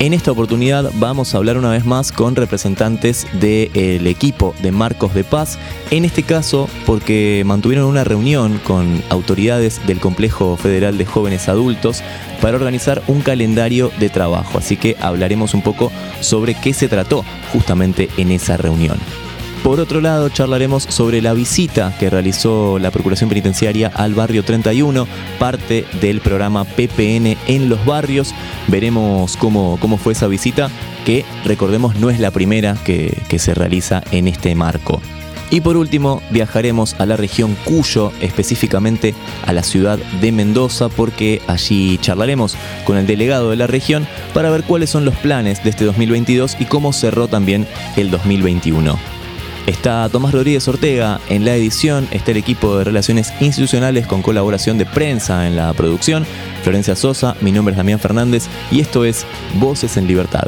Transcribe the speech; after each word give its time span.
En 0.00 0.14
esta 0.14 0.30
oportunidad 0.30 0.92
vamos 0.94 1.34
a 1.34 1.38
hablar 1.38 1.58
una 1.58 1.70
vez 1.70 1.84
más 1.84 2.12
con 2.12 2.36
representantes 2.36 3.26
del 3.32 4.06
equipo 4.06 4.54
de 4.62 4.70
Marcos 4.70 5.12
de 5.12 5.24
Paz, 5.24 5.58
en 5.90 6.04
este 6.04 6.22
caso 6.22 6.68
porque 6.86 7.42
mantuvieron 7.44 7.86
una 7.86 8.04
reunión 8.04 8.60
con 8.62 9.02
autoridades 9.08 9.84
del 9.88 9.98
Complejo 9.98 10.56
Federal 10.56 10.98
de 10.98 11.04
Jóvenes 11.04 11.48
Adultos 11.48 12.04
para 12.40 12.56
organizar 12.56 13.02
un 13.08 13.22
calendario 13.22 13.90
de 13.98 14.08
trabajo, 14.08 14.58
así 14.58 14.76
que 14.76 14.96
hablaremos 15.00 15.52
un 15.52 15.62
poco 15.62 15.90
sobre 16.20 16.54
qué 16.54 16.72
se 16.74 16.86
trató 16.86 17.24
justamente 17.52 18.08
en 18.18 18.30
esa 18.30 18.56
reunión. 18.56 18.98
Por 19.62 19.80
otro 19.80 20.00
lado, 20.00 20.28
charlaremos 20.28 20.84
sobre 20.84 21.20
la 21.20 21.34
visita 21.34 21.94
que 21.98 22.08
realizó 22.08 22.78
la 22.78 22.90
Procuración 22.90 23.28
Penitenciaria 23.28 23.90
al 23.94 24.14
barrio 24.14 24.44
31, 24.44 25.06
parte 25.38 25.84
del 26.00 26.20
programa 26.20 26.64
PPN 26.64 27.36
en 27.46 27.68
los 27.68 27.84
barrios. 27.84 28.34
Veremos 28.68 29.36
cómo, 29.36 29.78
cómo 29.80 29.98
fue 29.98 30.12
esa 30.12 30.28
visita, 30.28 30.70
que 31.04 31.24
recordemos 31.44 31.96
no 31.96 32.08
es 32.08 32.20
la 32.20 32.30
primera 32.30 32.76
que, 32.84 33.20
que 33.28 33.38
se 33.38 33.52
realiza 33.52 34.02
en 34.12 34.28
este 34.28 34.54
marco. 34.54 35.02
Y 35.50 35.60
por 35.60 35.76
último, 35.76 36.22
viajaremos 36.30 36.94
a 36.98 37.06
la 37.06 37.16
región 37.16 37.56
Cuyo, 37.64 38.12
específicamente 38.20 39.14
a 39.46 39.52
la 39.52 39.62
ciudad 39.62 39.98
de 40.20 40.30
Mendoza, 40.30 40.88
porque 40.88 41.40
allí 41.46 41.98
charlaremos 41.98 42.56
con 42.84 42.96
el 42.96 43.06
delegado 43.06 43.50
de 43.50 43.56
la 43.56 43.66
región 43.66 44.06
para 44.34 44.50
ver 44.50 44.64
cuáles 44.64 44.90
son 44.90 45.04
los 45.04 45.16
planes 45.16 45.64
de 45.64 45.70
este 45.70 45.84
2022 45.84 46.56
y 46.60 46.66
cómo 46.66 46.92
cerró 46.92 47.28
también 47.28 47.66
el 47.96 48.10
2021. 48.10 49.17
Está 49.68 50.08
Tomás 50.08 50.32
Rodríguez 50.32 50.66
Ortega 50.66 51.20
en 51.28 51.44
la 51.44 51.54
edición, 51.54 52.08
está 52.10 52.30
el 52.30 52.38
equipo 52.38 52.78
de 52.78 52.84
Relaciones 52.84 53.34
Institucionales 53.38 54.06
con 54.06 54.22
colaboración 54.22 54.78
de 54.78 54.86
prensa 54.86 55.46
en 55.46 55.56
la 55.56 55.74
producción, 55.74 56.26
Florencia 56.62 56.96
Sosa, 56.96 57.36
mi 57.42 57.52
nombre 57.52 57.72
es 57.72 57.76
Damián 57.76 58.00
Fernández 58.00 58.46
y 58.70 58.80
esto 58.80 59.04
es 59.04 59.26
Voces 59.56 59.98
en 59.98 60.06
Libertad. 60.06 60.46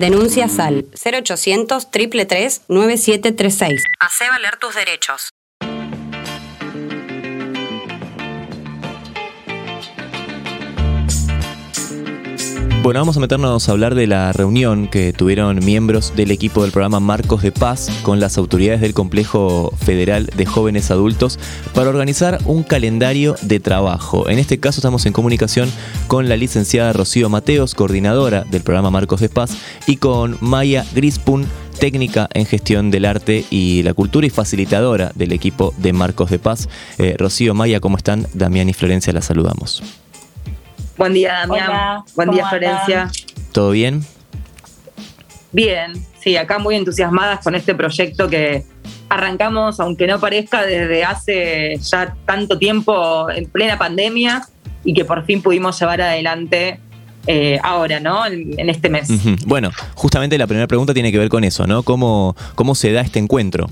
Denuncia 0.00 0.48
SAL 0.48 0.86
0800 0.92 1.92
333 1.92 2.62
9736. 2.66 3.80
Hacé 4.00 4.28
valer 4.28 4.56
tus 4.56 4.74
derechos. 4.74 5.30
Bueno, 12.82 12.98
vamos 12.98 13.16
a 13.16 13.20
meternos 13.20 13.68
a 13.68 13.72
hablar 13.72 13.94
de 13.94 14.08
la 14.08 14.32
reunión 14.32 14.88
que 14.88 15.12
tuvieron 15.12 15.64
miembros 15.64 16.16
del 16.16 16.32
equipo 16.32 16.62
del 16.62 16.72
programa 16.72 16.98
Marcos 16.98 17.42
de 17.42 17.52
Paz 17.52 17.88
con 18.02 18.18
las 18.18 18.36
autoridades 18.38 18.80
del 18.80 18.92
Complejo 18.92 19.72
Federal 19.76 20.26
de 20.26 20.46
Jóvenes 20.46 20.90
Adultos 20.90 21.38
para 21.74 21.90
organizar 21.90 22.40
un 22.44 22.64
calendario 22.64 23.36
de 23.40 23.60
trabajo. 23.60 24.28
En 24.28 24.40
este 24.40 24.58
caso 24.58 24.80
estamos 24.80 25.06
en 25.06 25.12
comunicación 25.12 25.70
con 26.08 26.28
la 26.28 26.36
licenciada 26.36 26.92
Rocío 26.92 27.28
Mateos, 27.28 27.76
coordinadora 27.76 28.42
del 28.50 28.62
programa 28.62 28.90
Marcos 28.90 29.20
de 29.20 29.28
Paz, 29.28 29.56
y 29.86 29.98
con 29.98 30.36
Maya 30.40 30.84
Grispun, 30.92 31.46
técnica 31.78 32.28
en 32.34 32.46
gestión 32.46 32.90
del 32.90 33.04
arte 33.04 33.44
y 33.48 33.84
la 33.84 33.94
cultura 33.94 34.26
y 34.26 34.30
facilitadora 34.30 35.12
del 35.14 35.30
equipo 35.30 35.72
de 35.76 35.92
Marcos 35.92 36.30
de 36.30 36.40
Paz. 36.40 36.68
Eh, 36.98 37.14
Rocío, 37.16 37.54
Maya, 37.54 37.78
¿cómo 37.78 37.96
están? 37.96 38.26
Damián 38.34 38.68
y 38.68 38.72
Florencia, 38.72 39.12
la 39.12 39.22
saludamos. 39.22 40.01
Buen 40.96 41.14
día, 41.14 41.46
Damián. 41.46 42.02
Buen 42.14 42.30
día, 42.30 42.48
Florencia. 42.48 43.10
¿Todo 43.52 43.70
bien? 43.70 44.04
Bien, 45.52 45.92
sí, 46.18 46.36
acá 46.36 46.58
muy 46.58 46.76
entusiasmadas 46.76 47.40
con 47.44 47.54
este 47.54 47.74
proyecto 47.74 48.28
que 48.28 48.64
arrancamos, 49.08 49.78
aunque 49.80 50.06
no 50.06 50.18
parezca, 50.18 50.62
desde 50.62 51.04
hace 51.04 51.76
ya 51.78 52.14
tanto 52.24 52.58
tiempo 52.58 53.28
en 53.30 53.46
plena 53.46 53.78
pandemia 53.78 54.46
y 54.84 54.94
que 54.94 55.04
por 55.04 55.24
fin 55.26 55.42
pudimos 55.42 55.78
llevar 55.78 56.00
adelante 56.00 56.80
eh, 57.26 57.58
ahora, 57.62 58.00
¿no? 58.00 58.26
En, 58.26 58.68
este 58.68 58.88
mes. 58.88 59.08
Bueno, 59.46 59.70
justamente 59.94 60.38
la 60.38 60.46
primera 60.46 60.66
pregunta 60.66 60.94
tiene 60.94 61.12
que 61.12 61.18
ver 61.18 61.28
con 61.28 61.44
eso, 61.44 61.66
¿no? 61.66 61.82
¿Cómo, 61.82 62.34
cómo 62.54 62.74
se 62.74 62.92
da 62.92 63.02
este 63.02 63.18
encuentro? 63.18 63.68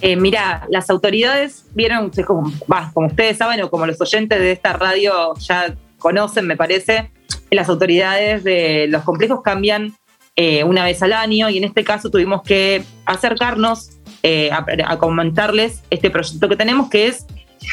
Eh, 0.00 0.16
mira, 0.16 0.66
las 0.70 0.90
autoridades 0.90 1.64
vieron, 1.74 2.10
como, 2.26 2.52
como 2.94 3.06
ustedes 3.08 3.36
saben 3.36 3.60
o 3.62 3.70
como 3.70 3.86
los 3.86 4.00
oyentes 4.00 4.38
de 4.38 4.52
esta 4.52 4.72
radio 4.72 5.34
ya 5.36 5.74
conocen, 5.98 6.46
me 6.46 6.56
parece, 6.56 7.10
las 7.50 7.68
autoridades 7.68 8.44
de 8.44 8.86
los 8.88 9.02
complejos 9.02 9.42
cambian 9.42 9.94
eh, 10.36 10.62
una 10.62 10.84
vez 10.84 11.02
al 11.02 11.12
año 11.12 11.50
y 11.50 11.58
en 11.58 11.64
este 11.64 11.82
caso 11.82 12.10
tuvimos 12.10 12.42
que 12.42 12.84
acercarnos 13.06 13.90
eh, 14.22 14.50
a, 14.52 14.98
comentarles 14.98 15.82
este 15.90 16.10
proyecto 16.10 16.48
que 16.48 16.56
tenemos, 16.56 16.88
que 16.88 17.08
es 17.08 17.26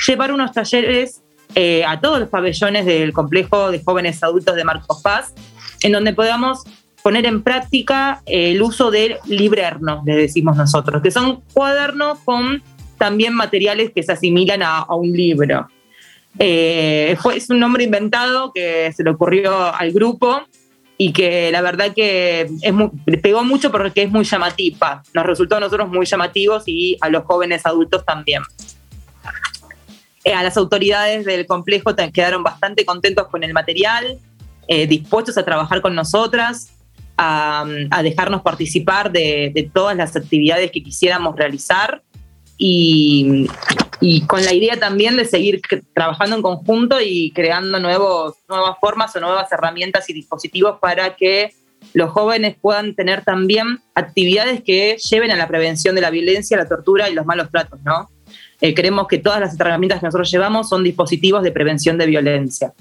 llevar 0.08 0.32
unos 0.32 0.52
talleres 0.52 1.22
a 1.88 2.02
todos 2.02 2.20
los 2.20 2.28
pabellones 2.28 2.86
del 2.86 3.14
complejo 3.14 3.72
de 3.72 3.82
jóvenes 3.82 4.22
adultos 4.24 4.56
de 4.56 4.66
Marcos 4.66 5.02
Paz, 5.02 5.34
en 5.84 5.94
donde 5.94 6.12
podamos 6.12 6.64
poner 7.06 7.28
en 7.28 7.44
práctica 7.44 8.24
el 8.26 8.60
uso 8.64 8.90
de 8.90 9.20
librernos, 9.28 10.04
le 10.06 10.16
decimos 10.16 10.58
nosotros, 10.58 11.04
que 11.04 11.12
son 11.12 11.42
cuadernos 11.54 12.18
con 12.26 12.64
también 12.98 13.36
materiales 13.36 13.92
que 13.94 14.02
se 14.02 14.14
asimilan 14.14 14.64
a, 14.64 14.88
un 14.90 15.12
libro. 15.12 15.68
Eh, 16.40 17.16
fue, 17.22 17.38
es 17.38 17.48
un 17.52 17.60
nombre 17.60 17.84
inventado 17.84 18.52
que 18.52 18.92
se 18.92 19.04
le 19.04 19.12
ocurrió 19.12 19.72
al 19.72 19.92
grupo 19.92 20.42
y 20.98 21.14
que 21.14 21.52
la 21.52 21.62
verdad 21.62 21.94
que 21.94 22.50
es 22.64 23.20
pegó 23.22 23.44
mucho 23.44 23.72
porque 23.72 24.02
es 24.02 24.10
muy 24.10 24.24
llamativa. 24.24 25.04
Nos 25.14 25.28
resultó 25.28 25.58
a 25.58 25.60
nosotros 25.60 25.88
muy 25.88 26.08
llamativos 26.08 26.64
y 26.66 26.98
a 27.02 27.10
los 27.10 27.24
jóvenes 27.26 27.68
adultos 27.68 28.04
también. 28.04 28.42
Eh, 30.24 30.34
a 30.34 30.42
las 30.42 30.58
autoridades 30.58 31.24
del 31.24 31.46
complejo 31.46 31.96
quedaron 32.12 32.42
bastante 32.42 32.84
contentos 32.84 33.28
con 33.28 33.44
el 33.44 33.54
material, 33.54 34.18
eh, 34.68 34.88
dispuestos 34.88 35.38
a 35.38 35.46
trabajar 35.46 35.82
con 35.82 35.94
nosotras 35.94 36.72
a, 37.18 37.66
dejarnos 38.04 38.42
participar 38.42 39.12
de, 39.12 39.70
todas 39.74 39.96
las 39.96 40.16
actividades 40.16 40.72
que 40.72 40.84
quisiéramos 40.84 41.36
realizar 41.36 42.02
y, 42.58 43.48
con 44.28 44.44
la 44.44 44.54
idea 44.54 44.78
también 44.78 45.16
de 45.16 45.26
seguir 45.26 45.62
trabajando 45.94 46.36
en 46.36 46.42
conjunto 46.42 46.98
y 47.02 47.32
creando 47.32 47.80
nuevos, 47.80 48.36
nuevas 48.48 48.78
formas 48.80 49.16
o 49.16 49.20
nuevas 49.20 49.52
herramientas 49.52 50.10
y 50.10 50.14
dispositivos 50.14 50.80
para 50.80 51.16
que 51.16 51.54
los 51.94 52.12
jóvenes 52.12 52.56
puedan 52.60 52.96
tener 52.96 53.24
también 53.24 53.80
actividades 53.94 54.62
que 54.64 54.98
lleven 54.98 55.32
a 55.32 55.36
la 55.36 55.48
prevención 55.48 55.96
de 55.96 56.02
la 56.02 56.10
violencia, 56.10 56.58
la 56.58 56.68
tortura 56.68 57.10
y 57.10 57.14
los 57.14 57.26
malos 57.26 57.50
tratos, 57.52 57.80
¿no? 57.84 58.10
Eh, 58.62 58.74
creemos 58.74 59.08
que 59.08 59.18
todas 59.18 59.40
las 59.40 59.60
herramientas 59.60 60.00
que 60.00 60.06
nosotros 60.06 60.32
llevamos 60.32 60.70
son 60.70 60.84
dispositivos 60.84 61.44
de 61.44 61.52
prevención 61.52 61.98
de 61.98 62.06
violencia. 62.06 62.74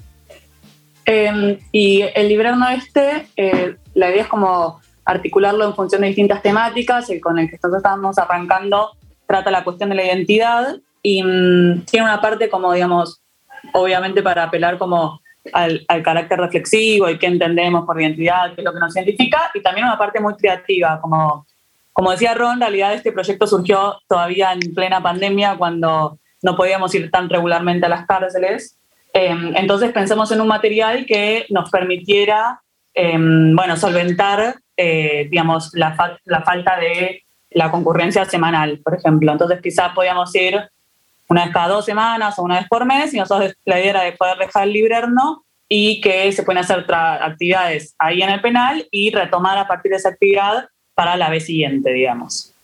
Em, 1.05 1.57
y 1.71 2.01
el 2.01 2.27
librero 2.27 2.57
este, 2.75 3.27
eh, 3.37 3.75
la 3.95 4.11
idea 4.11 4.23
es 4.23 4.27
como 4.27 4.79
articularlo 5.03 5.65
en 5.65 5.75
función 5.75 6.01
de 6.01 6.07
distintas 6.07 6.41
temáticas, 6.41 7.09
el 7.09 7.19
con 7.19 7.39
el 7.39 7.47
que 7.47 7.55
nosotros 7.55 7.77
estamos 7.77 8.17
arrancando 8.17 8.91
trata 9.27 9.49
la 9.51 9.63
cuestión 9.63 9.89
de 9.89 9.95
la 9.95 10.05
identidad 10.05 10.77
y 11.01 11.23
mm, 11.23 11.85
tiene 11.85 12.05
una 12.05 12.21
parte 12.21 12.49
como, 12.49 12.73
digamos, 12.73 13.21
obviamente 13.73 14.21
para 14.21 14.43
apelar 14.43 14.77
como 14.77 15.21
al, 15.53 15.85
carácter 16.03 16.39
reflexivo 16.39 17.09
y 17.09 17.17
qué 17.17 17.27
entendemos 17.27 17.85
por 17.85 17.99
identidad, 17.99 18.53
qué 18.53 18.61
es 18.61 18.65
lo 18.65 18.73
que 18.73 18.79
nos 18.79 18.95
identifica, 18.95 19.51
y 19.53 19.61
también 19.61 19.85
una 19.85 19.97
parte 19.97 20.19
muy 20.19 20.35
creativa, 20.35 20.99
como, 21.01 21.45
como 21.93 22.11
decía 22.11 22.33
Ron, 22.33 22.53
en 22.53 22.59
realidad 22.61 22.93
este 22.93 23.11
proyecto 23.11 23.47
surgió 23.47 23.99
todavía 24.07 24.53
en 24.53 24.73
plena 24.73 25.01
pandemia 25.01 25.55
cuando 25.57 26.19
no 26.41 26.55
podíamos 26.55 26.93
ir 26.95 27.11
tan 27.11 27.29
regularmente 27.29 27.85
a 27.85 27.89
las 27.89 28.05
cárceles. 28.05 28.77
Em, 29.13 29.55
entonces 29.55 29.91
pensemos 29.91 30.31
en 30.31 30.41
un 30.41 30.47
material 30.47 31.05
que 31.05 31.45
nos 31.49 31.69
permitiera, 31.69 32.61
em, 32.95 33.55
bueno, 33.55 33.77
solventar, 33.77 34.55
eh, 34.75 35.27
digamos, 35.29 35.71
la, 35.73 35.95
falta 35.95 36.79
de 36.79 37.23
la 37.51 37.69
concurrencia 37.69 38.25
semanal, 38.25 38.79
por 38.83 38.95
ejemplo. 38.95 39.31
Entonces 39.31 39.59
quizás 39.61 39.93
podíamos 39.93 40.33
ir 40.35 40.59
una 41.27 41.45
vez 41.45 41.53
cada 41.53 41.67
dos 41.67 41.85
semanas 41.85 42.39
o 42.39 42.43
una 42.43 42.59
vez 42.59 42.67
por 42.67 42.85
mes 42.85 43.13
y 43.13 43.17
nosotros 43.17 43.53
la 43.65 43.79
idea 43.79 43.89
era 43.91 44.01
de 44.03 44.13
poder 44.13 44.37
dejar 44.37 44.63
el 44.63 44.73
librerno 44.73 45.45
y 45.67 45.99
que 46.01 46.31
se 46.31 46.43
pueden 46.43 46.63
hacer 46.63 46.85
actividades 46.89 47.95
ahí 47.97 48.21
en 48.21 48.29
el 48.29 48.41
penal 48.41 48.87
y 48.91 49.11
retomar 49.11 49.57
a 49.57 49.67
partir 49.67 49.91
de 49.91 49.97
esa 49.97 50.09
actividad 50.09 50.69
para 50.93 51.17
la 51.17 51.29
vez 51.29 51.45
siguiente, 51.45 51.91
digamos. 51.91 52.55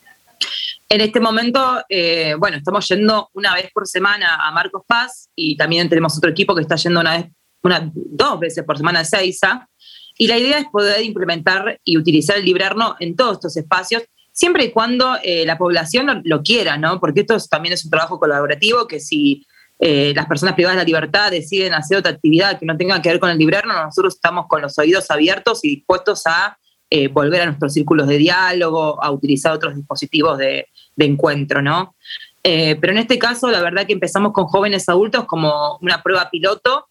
En 0.87 0.99
este 0.99 1.19
momento, 1.21 1.83
eh, 1.87 2.35
bueno, 2.37 2.57
estamos 2.57 2.87
yendo 2.89 3.29
una 3.33 3.53
vez 3.55 3.71
por 3.73 3.87
semana 3.87 4.35
a 4.45 4.51
Marcos 4.51 4.83
Paz 4.85 5.29
y 5.35 5.55
también 5.55 5.87
tenemos 5.87 6.17
otro 6.17 6.29
equipo 6.29 6.53
que 6.53 6.61
está 6.61 6.75
yendo 6.75 6.99
una 6.99 7.17
vez, 7.17 7.25
una, 7.63 7.89
dos 7.93 8.39
veces 8.39 8.65
por 8.65 8.77
semana 8.77 8.99
a 8.99 9.05
Seiza. 9.05 9.69
Y 10.17 10.27
la 10.27 10.37
idea 10.37 10.59
es 10.59 10.65
poder 10.65 11.03
implementar 11.03 11.79
y 11.83 11.97
utilizar 11.97 12.37
el 12.37 12.45
librarno 12.45 12.95
en 12.99 13.15
todos 13.15 13.33
estos 13.33 13.57
espacios, 13.57 14.03
siempre 14.31 14.65
y 14.65 14.71
cuando 14.71 15.17
eh, 15.23 15.45
la 15.45 15.57
población 15.57 16.21
lo, 16.23 16.41
quiera, 16.41 16.77
¿no? 16.77 16.99
Porque 16.99 17.21
esto 17.21 17.37
también 17.49 17.73
es 17.73 17.83
un 17.85 17.91
trabajo 17.91 18.19
colaborativo 18.19 18.87
que 18.87 18.99
si 18.99 19.45
eh, 19.79 20.13
las 20.15 20.27
personas 20.27 20.55
privadas 20.55 20.77
de 20.77 20.83
la 20.83 20.85
libertad 20.85 21.31
deciden 21.31 21.73
hacer 21.73 21.97
otra 21.97 22.11
actividad 22.11 22.59
que 22.59 22.65
no 22.65 22.77
tenga 22.77 23.01
que 23.01 23.09
ver 23.09 23.19
con 23.19 23.29
el 23.29 23.37
librarno, 23.37 23.73
nosotros 23.73 24.15
estamos 24.15 24.45
con 24.47 24.61
los 24.61 24.77
oídos 24.77 25.09
abiertos 25.11 25.63
y 25.65 25.75
dispuestos 25.75 26.23
a 26.27 26.57
eh, 26.89 27.07
volver 27.07 27.41
a 27.41 27.45
nuestros 27.45 27.73
círculos 27.73 28.07
de 28.07 28.17
diálogo, 28.17 29.01
a 29.01 29.11
utilizar 29.11 29.53
otros 29.53 29.75
dispositivos 29.75 30.37
de, 30.37 30.67
encuentro, 30.97 31.63
¿no? 31.63 31.95
Pero 32.43 32.91
en 32.91 32.97
este 32.97 33.17
caso, 33.17 33.49
la 33.49 33.61
verdad 33.61 33.87
que 33.87 33.93
empezamos 33.93 34.33
con 34.33 34.45
jóvenes 34.45 34.87
adultos 34.87 35.25
como 35.25 35.77
una 35.81 36.03
prueba 36.03 36.29
piloto 36.29 36.87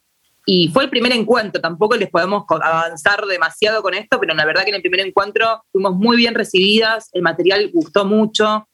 y 0.46 0.68
fue 0.68 0.84
el 0.84 0.90
primer 0.90 1.12
encuentro, 1.12 1.60
tampoco 1.60 1.96
les 1.96 2.10
podemos 2.10 2.44
avanzar 2.48 3.24
demasiado 3.26 3.82
con 3.82 3.94
esto, 3.94 4.18
pero 4.18 4.34
la 4.34 4.44
verdad 4.44 4.64
que 4.64 4.70
en 4.70 4.76
el 4.76 4.82
primer 4.82 5.00
encuentro 5.00 5.64
fuimos 5.70 5.94
muy 5.94 6.16
bien 6.16 6.34
recibidas, 6.34 7.08
el 7.12 7.22
material 7.22 7.70
gustó 7.72 8.04
mucho, 8.04 8.66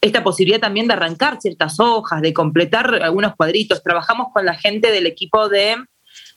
esta 0.00 0.24
posibilidad 0.24 0.60
también 0.60 0.88
de 0.88 0.94
arrancar 0.94 1.40
ciertas 1.40 1.78
hojas, 1.78 2.22
de 2.22 2.32
completar 2.32 3.02
algunos 3.02 3.36
cuadritos. 3.36 3.82
Trabajamos 3.82 4.28
con 4.32 4.46
la 4.46 4.54
gente 4.54 4.90
del 4.90 5.06
equipo 5.06 5.48
de, 5.48 5.76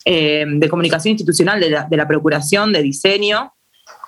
eh, 0.06 0.46
de 0.48 0.70
comunicación 0.70 1.14
institucional 1.14 1.60
de 1.62 1.70
la, 1.70 1.88
de 1.90 1.98
la 1.98 2.08
Procuración, 2.08 2.74
de 2.74 2.82
diseño, 2.82 3.54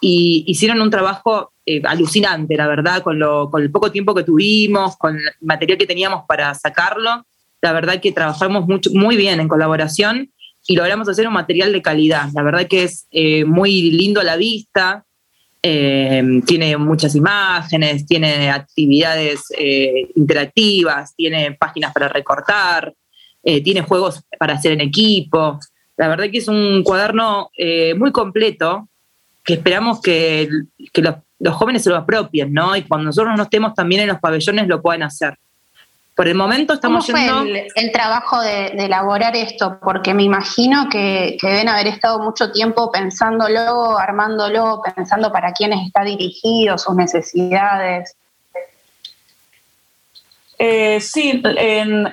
y 0.01 0.43
hicieron 0.47 0.81
un 0.81 0.89
trabajo 0.89 1.53
eh, 1.65 1.81
alucinante, 1.85 2.55
la 2.57 2.67
verdad, 2.67 3.01
con, 3.01 3.17
lo, 3.17 3.49
con 3.49 3.61
el 3.61 3.71
poco 3.71 3.91
tiempo 3.91 4.13
que 4.13 4.23
tuvimos, 4.23 4.97
con 4.97 5.15
el 5.15 5.23
material 5.41 5.77
que 5.77 5.87
teníamos 5.87 6.25
para 6.27 6.53
sacarlo. 6.53 7.25
La 7.61 7.71
verdad 7.71 8.01
que 8.01 8.11
trabajamos 8.11 8.67
mucho, 8.67 8.89
muy 8.93 9.15
bien 9.15 9.39
en 9.39 9.47
colaboración 9.47 10.31
y 10.67 10.75
logramos 10.75 11.07
hacer 11.09 11.27
un 11.27 11.33
material 11.33 11.71
de 11.71 11.81
calidad. 11.81 12.29
La 12.33 12.43
verdad 12.43 12.67
que 12.67 12.83
es 12.83 13.07
eh, 13.11 13.45
muy 13.45 13.91
lindo 13.91 14.21
a 14.21 14.23
la 14.23 14.35
vista, 14.35 15.05
eh, 15.61 16.23
tiene 16.45 16.77
muchas 16.77 17.15
imágenes, 17.15 18.05
tiene 18.05 18.51
actividades 18.51 19.41
interactivas, 20.15 21.15
tiene 21.15 21.53
páginas 21.53 21.91
para 21.91 22.07
recortar, 22.07 22.93
tiene 23.41 23.81
juegos 23.81 24.23
para 24.39 24.55
hacer 24.55 24.73
en 24.73 24.81
equipo. 24.81 25.59
La 25.97 26.07
verdad 26.07 26.29
que 26.31 26.37
es 26.37 26.47
un 26.47 26.83
cuaderno 26.83 27.49
muy 27.95 28.11
completo 28.11 28.87
que 29.45 29.53
esperamos 29.53 30.01
que, 30.01 30.49
los, 31.39 31.55
jóvenes 31.55 31.83
se 31.83 31.91
lo 31.91 31.97
apropien, 31.97 32.51
¿no? 32.51 32.75
Y 32.75 32.81
cuando 32.81 33.05
nosotros 33.05 33.35
no 33.37 33.43
estemos 33.43 33.75
también 33.75 34.01
en 34.01 34.07
los 34.07 34.19
pabellones 34.19 34.67
lo 34.67 34.81
puedan 34.81 35.03
hacer. 35.03 35.37
Por 36.15 36.29
el 36.29 36.35
momento 36.35 36.73
estamos 36.73 37.05
¿Cómo 37.05 37.17
fue 37.17 37.67
el, 37.75 37.91
trabajo 37.91 38.39
de, 38.39 38.67
elaborar 38.67 39.35
esto? 39.35 39.79
Porque 39.83 40.13
me 40.13 40.23
imagino 40.23 40.87
que, 40.89 41.37
deben 41.41 41.67
haber 41.67 41.87
estado 41.87 42.19
mucho 42.19 42.53
tiempo 42.53 42.89
pensándolo, 42.89 43.97
armándolo, 43.97 44.81
pensando 44.95 45.29
para 45.31 45.51
quiénes 45.51 45.85
está 45.85 46.05
dirigido, 46.05 46.77
sus 46.77 46.95
necesidades. 46.95 48.15
Eh, 50.57 51.01
sí, 51.01 51.43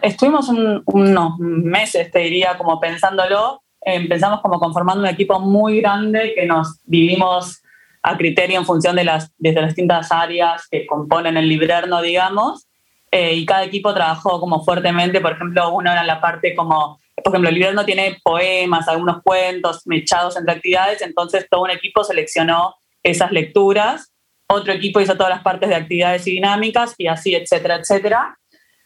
estuvimos 0.02 0.48
unos 0.48 1.38
meses, 1.38 2.10
te 2.10 2.18
diría, 2.18 2.58
como 2.58 2.80
pensándolo 2.80 3.62
empezamos 3.84 4.40
como 4.40 4.58
conformando 4.58 5.02
un 5.02 5.08
equipo 5.08 5.38
muy 5.40 5.80
grande 5.80 6.32
que 6.34 6.46
nos 6.46 6.80
dividimos 6.84 7.62
a 8.02 8.16
criterio 8.16 8.58
en 8.58 8.66
función 8.66 8.96
de 8.96 9.04
las, 9.04 9.30
las 9.38 9.66
distintas 9.66 10.10
áreas 10.10 10.66
que 10.68 10.86
componen 10.86 11.36
el 11.36 11.48
librerno, 11.48 12.02
digamos, 12.02 12.66
eh, 13.14 13.34
y 13.34 13.44
cada 13.44 13.64
equipo 13.64 13.92
trabajó 13.92 14.40
como 14.40 14.64
fuertemente, 14.64 15.20
por 15.20 15.32
ejemplo, 15.32 15.70
uno 15.74 15.92
era 15.92 16.02
la 16.02 16.18
parte 16.18 16.54
como, 16.56 16.98
por 17.22 17.30
ejemplo, 17.30 17.50
el 17.50 17.54
librerno 17.54 17.84
tiene 17.84 18.18
poemas, 18.24 18.88
algunos 18.88 19.22
cuentos 19.22 19.82
mechados 19.84 20.38
entre 20.38 20.54
actividades, 20.54 21.02
entonces 21.02 21.46
todo 21.50 21.64
un 21.64 21.70
equipo 21.70 22.02
seleccionó 22.04 22.74
esas 23.02 23.30
lecturas, 23.30 24.14
otro 24.48 24.72
equipo 24.72 24.98
hizo 24.98 25.14
todas 25.14 25.28
las 25.28 25.42
partes 25.42 25.68
de 25.68 25.74
actividades 25.74 26.26
y 26.26 26.32
dinámicas, 26.32 26.94
y 26.96 27.06
así, 27.06 27.34
etcétera, 27.34 27.76
etcétera. 27.76 28.38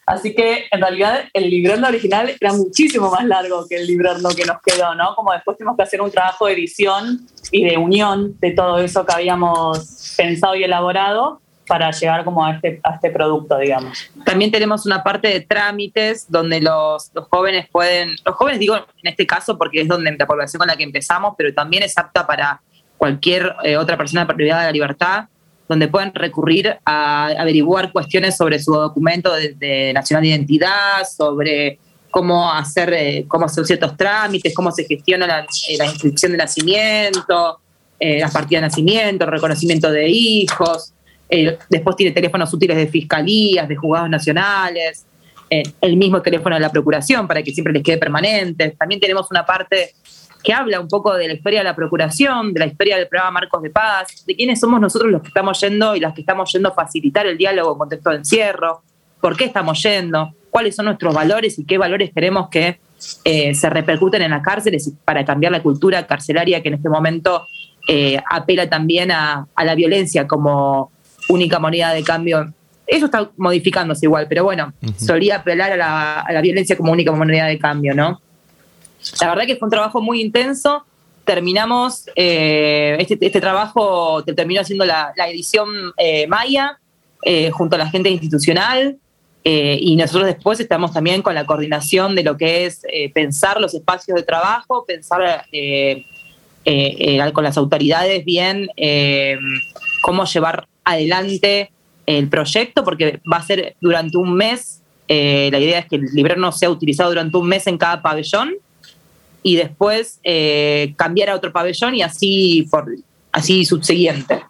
Así 0.05 0.35
que 0.35 0.65
en 0.71 0.81
realidad 0.81 1.29
el 1.31 1.49
librando 1.49 1.87
original 1.87 2.33
era 2.39 2.51
muchísimo 2.51 3.09
más 3.09 3.25
largo 3.25 3.65
que 3.67 3.77
el 3.77 3.87
librando 3.87 4.29
que 4.29 4.43
nos 4.43 4.57
quedó, 4.61 4.93
¿no? 4.95 5.15
Como 5.15 5.31
después 5.31 5.57
tuvimos 5.57 5.77
que 5.77 5.83
hacer 5.83 6.01
un 6.01 6.11
trabajo 6.11 6.47
de 6.47 6.53
edición 6.53 7.27
y 7.51 7.63
de 7.63 7.77
unión 7.77 8.37
de 8.39 8.51
todo 8.51 8.79
eso 8.79 9.05
que 9.05 9.13
habíamos 9.13 10.15
pensado 10.17 10.55
y 10.55 10.63
elaborado 10.63 11.41
para 11.67 11.91
llegar 11.91 12.23
como 12.23 12.45
a 12.45 12.53
este, 12.53 12.79
a 12.83 12.95
este 12.95 13.09
producto, 13.11 13.57
digamos. 13.57 14.09
También 14.25 14.51
tenemos 14.51 14.85
una 14.85 15.03
parte 15.03 15.27
de 15.27 15.41
trámites 15.41 16.25
donde 16.29 16.61
los, 16.61 17.11
jóvenes 17.29 17.67
pueden, 17.71 18.15
los 18.25 18.35
jóvenes 18.35 18.59
digo 18.59 18.75
en 18.75 18.83
este 19.03 19.27
caso 19.27 19.57
porque 19.57 19.81
es 19.81 19.87
donde 19.87 20.15
la 20.17 20.25
población 20.25 20.59
con 20.59 20.67
la 20.67 20.75
que 20.75 20.83
empezamos, 20.83 21.35
pero 21.37 21.53
también 21.53 21.83
es 21.83 21.97
apta 21.97 22.25
para 22.25 22.61
cualquier 22.97 23.55
eh, 23.63 23.77
otra 23.77 23.97
persona 23.97 24.25
privada 24.25 24.61
de 24.61 24.67
la 24.67 24.71
libertad, 24.71 25.25
donde 25.67 25.87
pueden 25.87 26.13
recurrir 26.13 26.77
a 26.85 27.27
averiguar 27.27 27.91
cuestiones 27.91 28.37
sobre 28.37 28.59
su 28.59 28.73
documento 28.73 29.33
de, 29.33 29.91
nacional 29.93 30.23
de 30.23 30.29
identidad, 30.29 31.03
sobre 31.05 31.79
cómo 32.09 32.51
hacer, 32.51 32.93
eh, 32.93 33.25
cómo 33.27 33.45
hacer 33.45 33.65
ciertos 33.65 33.97
trámites, 33.97 34.53
cómo 34.55 34.71
se 34.71 34.85
gestiona 34.85 35.27
la, 35.27 35.41
eh, 35.41 35.85
inscripción 35.85 36.31
de 36.31 36.37
nacimiento, 36.37 37.59
eh, 37.99 38.19
las 38.19 38.31
partidas 38.31 38.61
de 38.61 38.67
nacimiento, 38.67 39.25
reconocimiento 39.25 39.91
de 39.91 40.07
hijos. 40.07 40.93
Después 41.69 41.95
tiene 41.95 42.11
teléfonos 42.11 42.53
útiles 42.53 42.77
de 42.77 42.87
fiscalías, 42.87 43.67
de 43.67 43.75
juzgados 43.75 44.09
nacionales, 44.09 45.05
el 45.49 45.97
mismo 45.97 46.21
teléfono 46.21 46.55
de 46.55 46.61
la 46.61 46.71
procuración 46.71 47.27
para 47.27 47.41
que 47.43 47.51
siempre 47.51 47.73
les 47.73 47.83
quede 47.83 47.97
permanente. 47.97 48.75
También 48.77 48.99
tenemos 48.99 49.29
una 49.31 49.45
parte 49.45 49.93
que 50.43 50.53
habla 50.53 50.79
un 50.79 50.87
poco 50.87 51.13
de 51.13 51.27
la 51.27 51.33
historia 51.33 51.59
de 51.59 51.65
la 51.65 51.75
Procuración, 51.75 52.53
de 52.53 52.59
la 52.61 52.65
historia 52.67 52.97
del 52.97 53.07
programa 53.07 53.31
Marcos 53.31 53.61
de 53.61 53.69
Paz, 53.69 54.23
de 54.25 54.35
quiénes 54.35 54.59
somos 54.59 54.79
nosotros 54.79 55.11
los 55.11 55.21
que 55.21 55.27
estamos 55.29 55.59
yendo 55.59 55.95
y 55.95 55.99
las 55.99 56.13
que 56.13 56.21
estamos 56.21 56.51
yendo 56.53 56.69
a 56.69 56.73
facilitar 56.73 57.25
el 57.25 57.37
diálogo 57.37 57.73
en 57.73 57.77
contexto 57.77 58.09
de 58.11 58.17
encierro, 58.17 58.81
por 59.19 59.35
qué 59.35 59.45
estamos 59.45 59.81
yendo, 59.83 60.33
cuáles 60.49 60.75
son 60.75 60.85
nuestros 60.85 61.13
valores 61.13 61.59
y 61.59 61.65
qué 61.65 61.77
valores 61.77 62.11
queremos 62.13 62.49
que 62.49 62.79
eh, 63.23 63.53
se 63.53 63.69
repercuten 63.69 64.21
en 64.21 64.31
las 64.31 64.41
cárceles 64.41 64.91
para 65.05 65.25
cambiar 65.25 65.51
la 65.51 65.61
cultura 65.61 66.07
carcelaria 66.07 66.61
que 66.61 66.69
en 66.69 66.75
este 66.75 66.89
momento 66.89 67.45
eh, 67.87 68.17
apela 68.29 68.69
también 68.69 69.11
a, 69.11 69.47
la 69.63 69.75
violencia 69.75 70.27
como 70.27 70.91
única 71.27 71.59
moneda 71.59 71.93
de 71.93 72.03
cambio. 72.03 72.53
Eso 72.85 73.05
está 73.05 73.29
modificándose 73.37 74.05
igual, 74.05 74.27
pero 74.29 74.43
bueno, 74.45 74.73
solía 74.97 75.37
apelar 75.37 75.73
a 75.73 75.77
la, 75.77 76.19
a 76.21 76.31
la 76.31 76.41
violencia 76.41 76.77
como 76.77 76.91
única 76.91 77.11
moneda 77.11 77.45
de 77.45 77.59
cambio, 77.59 77.93
¿no? 77.93 78.21
La 79.21 79.29
verdad 79.29 79.45
que 79.45 79.55
fue 79.55 79.67
un 79.67 79.71
trabajo 79.71 80.01
muy 80.01 80.21
intenso. 80.21 80.85
Terminamos, 81.23 82.05
eh, 82.15 82.97
este, 82.99 83.17
este, 83.19 83.41
trabajo 83.41 84.23
terminó 84.23 84.61
haciendo 84.61 84.85
la, 84.85 85.13
edición 85.29 85.69
eh, 85.97 86.25
Maya 86.27 86.79
eh, 87.23 87.51
junto 87.51 87.75
a 87.75 87.79
la 87.79 87.89
gente 87.89 88.09
institucional 88.09 88.97
y 89.49 89.95
nosotros 89.95 90.25
después 90.25 90.59
estamos 90.59 90.91
también 90.91 91.21
con 91.21 91.33
la 91.33 91.45
coordinación 91.45 92.15
de 92.15 92.23
lo 92.23 92.35
que 92.35 92.65
es 92.65 92.81
pensar 93.13 93.61
los 93.61 93.73
espacios 93.73 94.17
de 94.17 94.23
trabajo, 94.23 94.83
pensar 94.85 95.45
con 97.33 97.43
las 97.45 97.55
autoridades 97.55 98.25
bien 98.25 98.67
cómo 100.01 100.25
llevar 100.25 100.67
adelante 100.91 101.71
el 102.05 102.29
proyecto, 102.29 102.83
porque 102.83 103.19
va 103.31 103.37
a 103.37 103.43
ser 103.43 103.75
durante 103.81 104.17
un 104.17 104.33
mes 104.33 104.81
la 105.09 105.59
idea 105.59 105.79
es 105.79 105.85
que 105.85 105.95
el 105.95 106.05
librero 106.13 106.39
no 106.41 106.51
sea 106.51 106.69
utilizado 106.69 107.09
durante 107.09 107.37
un 107.37 107.47
mes 107.47 107.65
en 107.67 107.77
cada 107.77 108.01
pabellón 108.01 108.55
y 109.43 109.55
después 109.55 110.19
eh, 110.23 110.93
cambiar 110.97 111.29
a 111.29 111.35
otro 111.35 111.53
pabellón 111.53 111.95
y 111.95 112.01
así, 112.01 112.67
por, 112.69 112.93
así 113.31 113.65
subsiguiente. 113.65 114.41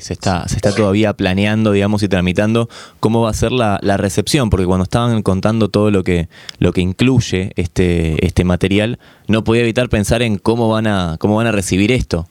Se 0.00 0.12
está, 0.12 0.46
se 0.46 0.56
está 0.56 0.74
todavía 0.74 1.14
planeando, 1.14 1.72
digamos, 1.72 2.02
y 2.02 2.08
tramitando 2.08 2.68
cómo 3.00 3.22
va 3.22 3.30
a 3.30 3.34
ser 3.34 3.50
la, 3.50 3.78
recepción, 3.96 4.50
porque 4.50 4.66
cuando 4.66 4.84
estaban 4.84 5.22
contando 5.22 5.68
todo 5.70 5.90
lo 5.90 6.04
que, 6.04 6.28
lo 6.58 6.72
que 6.72 6.82
incluye 6.82 7.52
este, 7.56 8.24
este 8.24 8.44
material, 8.44 8.98
no 9.26 9.44
podía 9.44 9.62
evitar 9.62 9.88
pensar 9.88 10.20
en 10.20 10.36
cómo 10.36 10.68
van 10.68 10.86
a, 10.86 11.16
cómo 11.18 11.36
van 11.36 11.46
a 11.46 11.52
recibir 11.52 11.90
esto. 11.90 12.28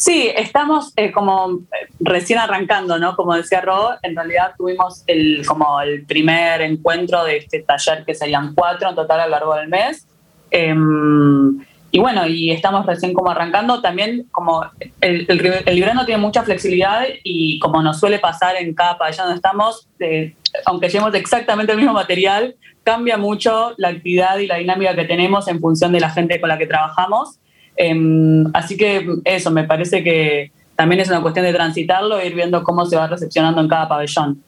Sí, 0.00 0.32
estamos 0.34 0.94
eh, 0.96 1.12
como 1.12 1.58
eh, 1.58 1.90
recién 2.00 2.38
arrancando, 2.38 2.98
¿no? 2.98 3.14
Como 3.14 3.34
decía 3.34 3.60
Ro, 3.60 3.90
en 4.02 4.16
realidad 4.16 4.54
tuvimos 4.56 5.04
el, 5.06 5.44
como 5.46 5.78
el 5.82 6.06
primer 6.06 6.62
encuentro 6.62 7.22
de 7.22 7.36
este 7.36 7.60
taller, 7.60 8.02
que 8.06 8.14
serían 8.14 8.54
cuatro 8.54 8.88
en 8.88 8.94
total 8.94 9.20
a 9.20 9.24
lo 9.26 9.32
largo 9.32 9.54
del 9.56 9.68
mes. 9.68 10.06
Em, 10.50 11.60
y 11.90 11.98
bueno, 11.98 12.26
y 12.26 12.50
estamos 12.50 12.86
recién 12.86 13.12
como 13.12 13.30
arrancando. 13.30 13.82
También 13.82 14.26
como 14.30 14.64
el, 15.02 15.26
el, 15.28 15.94
no 15.94 16.06
tiene 16.06 16.22
mucha 16.22 16.44
flexibilidad 16.44 17.04
y 17.22 17.58
como 17.58 17.82
nos 17.82 18.00
suele 18.00 18.18
pasar 18.18 18.56
en 18.56 18.72
cada 18.72 18.96
pabellón 18.96 19.26
donde 19.26 19.36
estamos, 19.36 19.86
eh, 19.98 20.34
aunque 20.64 20.88
llevemos 20.88 21.14
exactamente 21.14 21.72
el 21.72 21.78
mismo 21.78 21.92
material, 21.92 22.54
cambia 22.84 23.18
mucho 23.18 23.74
la 23.76 23.88
actividad 23.88 24.38
y 24.38 24.46
la 24.46 24.56
dinámica 24.56 24.94
que 24.94 25.04
tenemos 25.04 25.46
en 25.48 25.60
función 25.60 25.92
de 25.92 26.00
la 26.00 26.08
gente 26.08 26.40
con 26.40 26.48
la 26.48 26.56
que 26.56 26.66
trabajamos. 26.66 27.38
Em, 27.76 28.44
así 28.52 28.76
que 28.76 29.06
eso, 29.24 29.50
me 29.50 29.64
parece 29.64 30.02
que 30.02 30.52
también 30.76 31.00
es 31.00 31.08
una 31.08 31.20
cuestión 31.20 31.44
de 31.44 31.52
transitarlo 31.52 32.18
e 32.18 32.26
ir 32.26 32.34
viendo 32.34 32.62
cómo 32.62 32.86
se 32.86 32.96
va 32.96 33.06
recepcionando 33.06 33.60
en 33.60 33.68
cada 33.68 33.88
pabellón. 33.88 34.42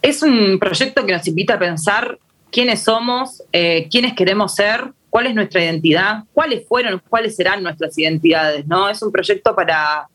Es 0.00 0.22
un 0.22 0.58
proyecto 0.58 1.04
que 1.04 1.12
nos 1.12 1.26
invita 1.26 1.54
a 1.54 1.58
pensar 1.58 2.18
quiénes 2.50 2.82
somos, 2.82 3.42
eh, 3.52 3.88
quiénes 3.90 4.14
queremos 4.14 4.54
ser, 4.54 4.92
cuál 5.10 5.26
es 5.26 5.34
nuestra 5.34 5.62
identidad, 5.62 6.24
cuáles 6.32 6.66
fueron, 6.66 7.00
cuáles 7.08 7.36
serán 7.36 7.62
nuestras 7.62 7.96
identidades, 7.98 8.66
¿no? 8.66 8.88
Es 8.88 9.02
un 9.02 9.12
proyecto 9.12 9.54
para, 9.54 10.08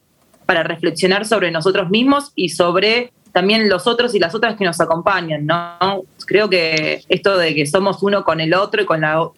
para 0.46 0.64
reflexionar 0.64 1.26
sobre 1.26 1.52
nosotros 1.52 1.90
mismos 1.90 2.32
y 2.36 2.50
sobre 2.50 3.12
también 3.32 3.70
los 3.70 3.88
otros 3.88 4.16
y 4.16 4.20
las 4.20 4.34
otras 4.36 4.56
que 4.58 4.66
nos 4.66 4.80
acompañan, 4.82 5.46
¿no? 5.46 6.04
Creo 6.30 6.48
que 6.48 7.02
esto 7.10 7.40
de 7.40 7.56
que 7.56 7.66
somos 7.66 8.04
uno 8.04 8.24
con 8.24 8.40
el 8.40 8.54
otro 8.54 8.84
y 8.84 8.86
con 8.86 9.02
la, 9.02 9.30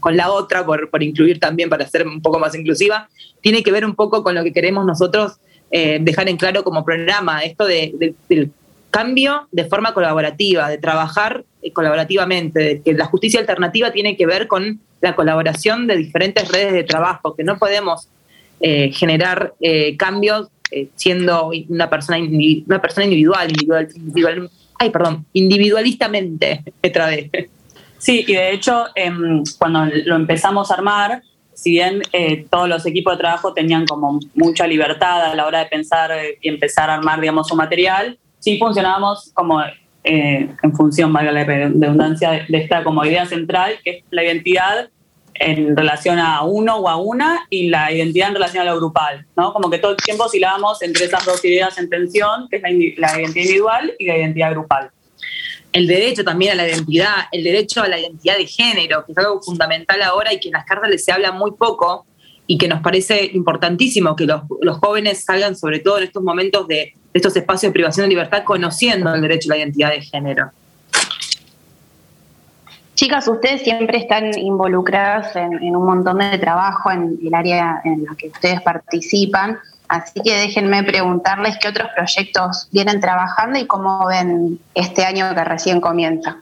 con 0.00 0.16
la, 0.16 0.30
otra, 0.30 0.64
por, 0.64 1.02
incluir 1.02 1.38
también, 1.38 1.68
para 1.68 1.86
ser 1.86 2.06
un 2.06 2.22
poco 2.22 2.38
más 2.38 2.54
inclusiva, 2.54 3.10
tiene 3.42 3.62
que 3.62 3.70
ver 3.70 3.84
un 3.84 3.94
poco 3.94 4.22
con 4.22 4.34
lo 4.34 4.42
que 4.42 4.54
queremos 4.54 4.86
nosotros 4.86 5.36
eh, 5.70 5.98
dejar 6.00 6.26
en 6.30 6.38
claro 6.38 6.64
como 6.64 6.86
programa, 6.86 7.40
esto 7.40 7.66
de, 7.66 8.14
del 8.30 8.50
cambio 8.90 9.46
de 9.52 9.66
forma 9.66 9.92
colaborativa, 9.92 10.70
de 10.70 10.78
trabajar 10.78 11.44
eh, 11.60 11.70
colaborativamente, 11.70 12.60
de 12.60 12.80
que 12.80 12.94
la 12.94 13.04
justicia 13.04 13.40
alternativa 13.40 13.92
tiene 13.92 14.16
que 14.16 14.24
ver 14.24 14.48
con 14.48 14.80
la 15.02 15.14
colaboración 15.14 15.86
de 15.86 15.98
diferentes 15.98 16.50
redes 16.50 16.72
de 16.72 16.84
trabajo, 16.84 17.36
que 17.36 17.44
no 17.44 17.58
podemos 17.58 18.08
eh, 18.60 18.90
generar 18.90 19.52
cambios 19.98 20.48
eh, 20.70 20.90
siendo 20.96 21.50
una 21.68 21.88
persona, 21.88 22.18
una 22.18 22.82
persona 22.82 23.04
individual, 23.04 23.50
individual, 23.50 24.50
ay, 24.78 24.90
perdón, 24.90 25.26
individualistamente, 25.32 26.62
vez. 26.82 27.30
Sí, 27.98 28.24
y 28.26 28.34
de 28.34 28.52
hecho, 28.52 28.86
em, 28.94 29.42
cuando 29.58 29.86
lo 30.04 30.16
empezamos 30.16 30.70
a 30.70 30.74
armar, 30.74 31.22
si 31.52 31.70
bien 31.72 32.02
eh, 32.12 32.46
todos 32.48 32.68
los 32.68 32.86
equipos 32.86 33.14
de 33.14 33.18
trabajo 33.18 33.52
tenían 33.52 33.86
como 33.86 34.20
mucha 34.34 34.66
libertad 34.66 35.32
a 35.32 35.34
la 35.34 35.46
hora 35.46 35.58
de 35.58 35.66
pensar 35.66 36.12
eh, 36.12 36.38
y 36.40 36.48
empezar 36.48 36.88
a 36.90 36.94
armar, 36.94 37.20
digamos, 37.20 37.48
su 37.48 37.56
material, 37.56 38.16
sí 38.38 38.56
funcionábamos 38.58 39.32
como 39.34 39.60
en 40.04 40.74
función, 40.74 41.12
valga 41.12 41.32
la 41.32 41.44
redundancia, 41.44 42.46
de 42.48 42.58
esta 42.58 42.82
como 42.82 43.04
idea 43.04 43.26
central, 43.26 43.74
que 43.84 43.90
es 43.90 44.04
la 44.10 44.24
identidad 44.24 44.88
en 45.40 45.76
relación 45.76 46.18
a 46.18 46.42
uno 46.42 46.76
o 46.76 46.88
a 46.88 46.96
una 46.96 47.46
y 47.50 47.68
la 47.68 47.92
identidad 47.92 48.28
en 48.28 48.34
relación 48.34 48.66
a 48.66 48.70
lo 48.70 48.76
grupal, 48.76 49.26
¿no? 49.36 49.52
Como 49.52 49.70
que 49.70 49.78
todo 49.78 49.92
el 49.92 49.96
tiempo 49.98 50.24
oscilábamos 50.24 50.82
entre 50.82 51.06
esas 51.06 51.24
dos 51.24 51.44
ideas 51.44 51.78
en 51.78 51.88
tensión, 51.88 52.48
que 52.48 52.56
es 52.56 52.62
la, 52.62 52.70
identidad 52.70 53.18
individual 53.18 53.94
y 53.98 54.06
la 54.06 54.18
identidad 54.18 54.50
grupal. 54.50 54.90
El 55.72 55.86
derecho 55.86 56.24
también 56.24 56.52
a 56.52 56.54
la 56.56 56.68
identidad, 56.68 57.14
el 57.30 57.44
derecho 57.44 57.82
a 57.82 57.88
la 57.88 57.98
identidad 57.98 58.36
de 58.36 58.46
género, 58.46 59.04
que 59.04 59.12
es 59.12 59.18
algo 59.18 59.40
fundamental 59.42 60.02
ahora 60.02 60.32
y 60.32 60.40
que 60.40 60.48
en 60.48 60.54
las 60.54 60.64
cárceles 60.64 61.04
se 61.04 61.12
habla 61.12 61.30
muy 61.30 61.52
poco 61.52 62.06
y 62.46 62.56
que 62.56 62.66
nos 62.66 62.80
parece 62.80 63.30
importantísimo 63.34 64.16
que 64.16 64.24
los, 64.24 64.42
los 64.62 64.78
jóvenes 64.78 65.24
salgan, 65.24 65.54
sobre 65.54 65.80
todo 65.80 65.98
en 65.98 66.04
estos 66.04 66.22
momentos 66.22 66.66
de 66.66 66.94
estos 67.12 67.36
espacios 67.36 67.70
de 67.70 67.74
privación 67.74 68.04
de 68.04 68.10
libertad, 68.10 68.42
conociendo 68.44 69.14
el 69.14 69.20
derecho 69.20 69.50
a 69.50 69.56
la 69.56 69.58
identidad 69.58 69.90
de 69.90 70.00
género. 70.00 70.50
Chicas, 72.98 73.28
ustedes 73.28 73.62
siempre 73.62 73.96
están 73.98 74.36
involucradas 74.36 75.36
en, 75.36 75.76
un 75.76 75.86
montón 75.86 76.18
de 76.18 76.36
trabajo 76.36 76.90
en 76.90 77.16
el 77.24 77.32
área 77.32 77.80
en 77.84 78.04
la 78.04 78.16
que 78.16 78.26
ustedes 78.26 78.60
participan, 78.60 79.60
así 79.86 80.20
que 80.20 80.34
déjenme 80.34 80.82
preguntarles 80.82 81.58
qué 81.60 81.68
otros 81.68 81.90
proyectos 81.94 82.66
vienen 82.72 83.00
trabajando 83.00 83.56
y 83.56 83.66
cómo 83.68 84.04
ven 84.08 84.58
este 84.74 85.04
año 85.04 85.32
que 85.32 85.44
recién 85.44 85.80
comienza. 85.80 86.38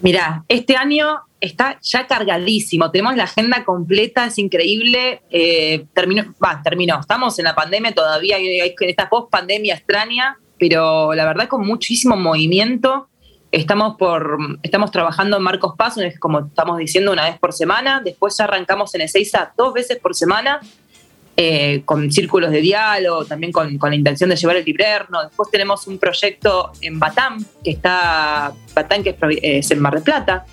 Mirá, 0.00 0.42
este 0.48 0.74
año 0.76 1.20
está 1.40 1.78
ya 1.80 2.08
cargadísimo, 2.08 2.90
tenemos 2.90 3.14
la 3.14 3.22
agenda 3.22 3.64
completa, 3.64 4.26
es 4.26 4.38
increíble, 4.38 5.22
eh, 5.30 5.86
terminó, 5.94 6.24
va, 6.44 6.60
terminó, 6.60 6.98
estamos 6.98 7.38
en 7.38 7.44
la 7.44 7.54
pandemia 7.54 7.92
todavía, 7.92 8.38
en 8.38 8.74
esta 8.80 9.08
post-pandemia 9.08 9.76
extraña, 9.76 10.38
pero 10.58 11.14
la 11.14 11.24
verdad 11.24 11.46
con 11.46 11.64
muchísimo 11.64 12.16
movimiento, 12.16 13.06
Estamos, 13.52 13.96
por, 13.96 14.38
estamos 14.62 14.90
trabajando 14.90 15.36
en 15.36 15.42
Marcos 15.42 15.74
Paz, 15.76 15.96
como 16.18 16.40
estamos 16.40 16.78
diciendo, 16.78 17.12
una 17.12 17.24
vez 17.24 17.38
por 17.38 17.52
semana. 17.52 18.00
Después 18.04 18.36
ya 18.36 18.44
arrancamos 18.44 18.94
en 18.94 19.02
Ezeiza 19.02 19.52
dos 19.56 19.72
veces 19.72 19.98
por 19.98 20.14
semana, 20.14 20.60
eh, 21.36 21.82
con 21.84 22.10
círculos 22.10 22.50
de 22.50 22.60
diálogo, 22.60 23.24
también 23.24 23.52
con, 23.52 23.78
la 23.80 23.94
intención 23.94 24.30
de 24.30 24.36
llevar 24.36 24.56
el 24.56 24.64
librerno. 24.64 25.22
Después 25.22 25.50
tenemos 25.50 25.86
un 25.86 25.98
proyecto 25.98 26.72
en 26.80 26.98
Batán, 26.98 27.44
que 27.62 27.70
está, 27.70 28.52
Batán 28.74 29.02
que 29.04 29.16
es, 29.42 29.70
en 29.70 29.80
Mar 29.80 29.94
del 29.94 30.02
Plata, 30.02 30.44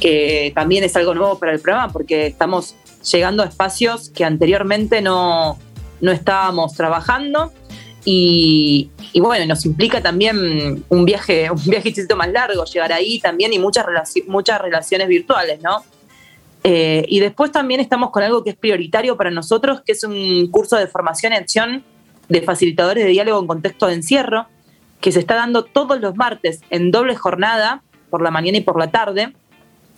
que 0.00 0.52
también 0.54 0.84
es 0.84 0.96
algo 0.96 1.14
nuevo 1.14 1.38
para 1.38 1.52
el 1.52 1.60
programa 1.60 1.92
porque 1.92 2.28
estamos 2.28 2.76
llegando 3.10 3.42
a 3.42 3.46
espacios 3.46 4.10
que 4.10 4.24
anteriormente 4.24 5.02
no, 5.02 5.58
no 6.00 6.12
estábamos 6.12 6.74
trabajando. 6.74 7.52
Y, 8.04 8.90
bueno, 9.14 9.46
nos 9.46 9.64
implica 9.64 10.02
también 10.02 10.84
un 10.88 11.04
viaje, 11.04 11.50
un 11.50 11.62
viajecito 11.64 12.16
más 12.16 12.30
largo, 12.30 12.64
llegar 12.64 12.92
ahí 12.92 13.20
también 13.20 13.52
y 13.52 13.58
muchas, 13.58 13.86
muchas 14.26 14.60
relaciones 14.60 15.08
virtuales, 15.08 15.60
¿no? 15.62 15.82
Eh, 16.64 17.04
y 17.08 17.20
después 17.20 17.52
también 17.52 17.80
estamos 17.80 18.10
con 18.10 18.22
algo 18.22 18.44
que 18.44 18.50
es 18.50 18.56
prioritario 18.56 19.16
para 19.16 19.30
nosotros, 19.30 19.82
que 19.84 19.92
es 19.92 20.04
un 20.04 20.48
curso 20.50 20.76
de 20.76 20.86
formación 20.86 21.32
y 21.32 21.36
acción 21.36 21.84
de 22.28 22.42
facilitadores 22.42 23.04
de 23.04 23.10
diálogo 23.10 23.40
en 23.40 23.46
contexto 23.46 23.86
de 23.86 23.94
encierro, 23.94 24.46
que 25.00 25.12
se 25.12 25.20
está 25.20 25.36
dando 25.36 25.64
todos 25.64 26.00
los 26.00 26.16
martes 26.16 26.60
en 26.70 26.90
doble 26.90 27.14
jornada, 27.16 27.82
por 28.10 28.22
la 28.22 28.30
mañana 28.30 28.58
y 28.58 28.62
por 28.62 28.78
la 28.78 28.90
tarde, 28.90 29.34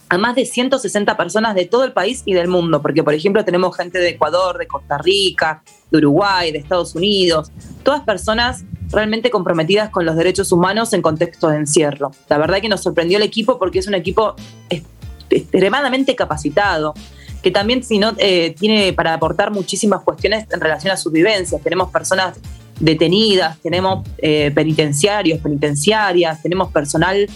a 0.09 0.19
más 0.19 0.35
de 0.35 0.45
160 0.45 1.17
personas 1.17 1.55
de 1.55 1.67
todo 1.67 1.85
el 1.85 1.93
país 1.93 2.23
y 2.27 2.35
del 2.35 2.49
mundo, 2.49 2.83
porque 2.83 3.05
por 3.05 3.15
ejemplo 3.15 3.45
tenemos 3.45 3.77
gente 3.77 3.99
de 3.99 4.11
Ecuador, 4.11 4.59
de 4.59 4.67
Costa 4.67 4.99
Rica, 4.99 5.63
de 5.91 5.99
Uruguay, 5.99 6.51
de 6.51 6.59
Estados 6.59 6.95
Unidos, 6.97 7.53
todas 7.85 8.03
personas 8.03 8.65
realmente 8.91 9.31
comprometidas 9.31 9.91
con 9.91 10.05
los 10.05 10.17
derechos 10.17 10.53
humanos 10.53 10.93
en 10.93 11.03
contexto 11.03 11.49
de 11.49 11.59
encierro. 11.59 12.11
La 12.29 12.39
verdad 12.39 12.61
que 12.61 12.69
nos 12.69 12.83
sorprendió 12.83 13.19
el 13.19 13.23
equipo 13.23 13.59
porque 13.59 13.79
es 13.79 13.87
un 13.87 13.95
equipo 13.95 14.35
extremadamente 15.31 16.17
capacitado, 16.17 16.95
que 17.43 17.51
también 17.51 17.83
eh, 18.19 18.55
tiene 18.59 18.93
para 18.93 19.15
aportar 19.15 19.51
muchísimas 19.51 20.03
cuestiones 20.03 20.47
en 20.53 20.61
relación 20.61 20.93
a 20.93 20.97
sus 20.97 21.13
vivencias. 21.13 21.63
Tenemos 21.63 21.91
personas 21.91 22.39
detenidas, 22.79 23.59
tenemos 23.61 24.07
eh, 24.19 24.51
penitenciarios, 24.55 25.39
penitenciarias, 25.41 26.43
tenemos 26.43 26.73
personal 26.73 27.29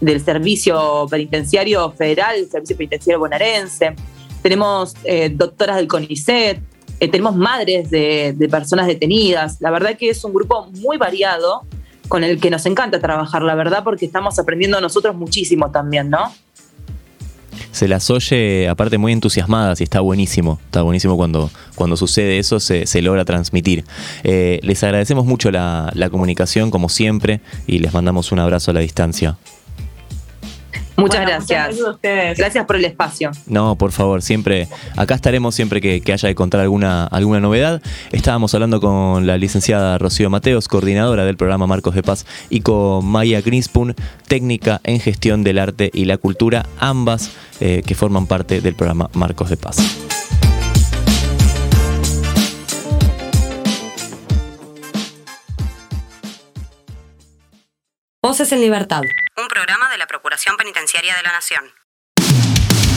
del 0.00 0.20
Servicio 0.20 1.06
Penitenciario 1.10 1.90
Federal, 1.92 2.46
Servicio 2.50 2.76
Penitenciario 2.76 3.18
Bonaerense, 3.18 3.94
tenemos 4.42 4.94
eh, 5.04 5.30
doctoras 5.30 5.76
del 5.76 5.88
CONICET, 5.88 6.60
eh, 7.00 7.08
tenemos 7.08 7.36
madres 7.36 7.90
de, 7.90 8.48
personas 8.50 8.86
detenidas. 8.86 9.60
La 9.60 9.70
verdad 9.70 9.96
que 9.96 10.10
es 10.10 10.24
un 10.24 10.32
grupo 10.32 10.68
muy 10.80 10.96
variado 10.96 11.62
con 12.08 12.24
el 12.24 12.40
que 12.40 12.50
nos 12.50 12.64
encanta 12.66 13.00
trabajar, 13.00 13.42
la 13.42 13.54
verdad, 13.54 13.84
porque 13.84 14.06
estamos 14.06 14.38
aprendiendo 14.38 14.80
nosotros 14.80 15.14
muchísimo 15.14 15.70
también, 15.70 16.10
¿no? 16.10 16.32
se 17.72 17.86
las 17.86 18.08
oye 18.10 18.68
aparte 18.68 18.98
muy 18.98 19.12
entusiasmadas 19.12 19.80
y 19.80 19.84
está 19.84 20.00
buenísimo, 20.00 20.58
está 20.64 20.82
buenísimo 20.82 21.16
cuando, 21.16 21.50
cuando 21.74 21.96
sucede 21.96 22.38
eso, 22.38 22.60
se, 22.60 23.02
logra 23.02 23.24
transmitir. 23.24 23.84
Eh, 24.24 24.58
les 24.62 24.82
agradecemos 24.82 25.26
mucho 25.26 25.50
la, 25.50 25.90
la 25.94 26.08
comunicación 26.08 26.70
como 26.70 26.88
siempre 26.88 27.40
y 27.66 27.78
les 27.78 27.92
mandamos 27.92 28.32
un 28.32 28.38
abrazo 28.38 28.70
a 28.70 28.74
la 28.74 28.80
distancia. 28.80 29.36
Muchas 30.98 31.20
gracias. 31.20 31.76
gracias, 32.36 32.66
por 32.66 32.76
el 32.76 32.84
espacio. 32.84 33.30
No, 33.46 33.76
por 33.76 33.92
favor, 33.92 34.20
siempre, 34.20 34.68
acá 34.96 35.14
estaremos 35.14 35.54
siempre 35.54 35.80
que, 35.80 36.02
haya 36.12 36.28
de 36.28 36.34
contar 36.34 36.60
alguna, 36.60 37.04
alguna 37.04 37.40
novedad. 37.40 37.80
Estábamos 38.10 38.52
hablando 38.54 38.80
con 38.80 39.26
la 39.26 39.36
licenciada 39.36 39.96
Rocío 39.98 40.28
Mateos, 40.28 40.66
coordinadora 40.66 41.24
del 41.24 41.36
programa 41.36 41.66
Marcos 41.66 41.94
de 41.94 42.02
Paz, 42.02 42.26
y 42.50 42.60
con 42.60 43.06
Maya 43.06 43.40
Grinspun, 43.40 43.94
técnica 44.26 44.80
en 44.82 44.98
gestión 44.98 45.44
del 45.44 45.58
arte 45.58 45.90
y 45.94 46.04
la 46.04 46.18
cultura, 46.18 46.66
ambas 46.78 47.30
eh, 47.60 47.82
que 47.86 47.94
forman 47.94 48.26
parte 48.26 48.60
del 48.60 48.74
programa 48.74 49.08
Marcos 49.14 49.50
de 49.50 49.56
Paz. 49.56 49.78
Voces 58.20 58.50
en 58.50 58.60
Libertad. 58.60 59.02
Un 59.36 59.46
programa 59.46 59.88
de 59.90 59.96
la 59.96 60.08
Procuración 60.08 60.56
Penitenciaria 60.56 61.14
de 61.14 61.22
la 61.22 61.30
Nación. 61.30 61.62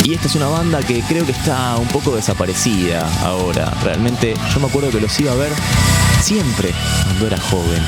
Y 0.04 0.16
esta 0.16 0.26
es 0.26 0.34
una 0.34 0.48
banda 0.48 0.80
que 0.80 1.04
creo 1.08 1.24
que 1.28 1.32
está 1.32 1.76
un 1.78 1.88
poco 1.90 2.16
desaparecida 2.16 3.08
ahora. 3.24 3.72
Realmente 3.84 4.34
yo 4.52 4.60
me 4.60 4.66
acuerdo 4.66 4.90
que 4.90 5.00
los 5.00 5.20
iba 5.20 5.32
a 5.32 5.36
ver 5.36 5.52
siempre 6.24 6.74
cuando 7.04 7.28
era 7.28 7.40
joven. 7.40 7.86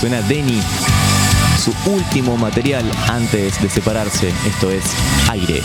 Suena 0.00 0.22
Denny, 0.22 0.60
su 1.56 1.72
último 1.88 2.36
material 2.36 2.90
antes 3.08 3.62
de 3.62 3.70
separarse. 3.70 4.34
Esto 4.44 4.72
es 4.72 4.82
Aire. 5.30 5.62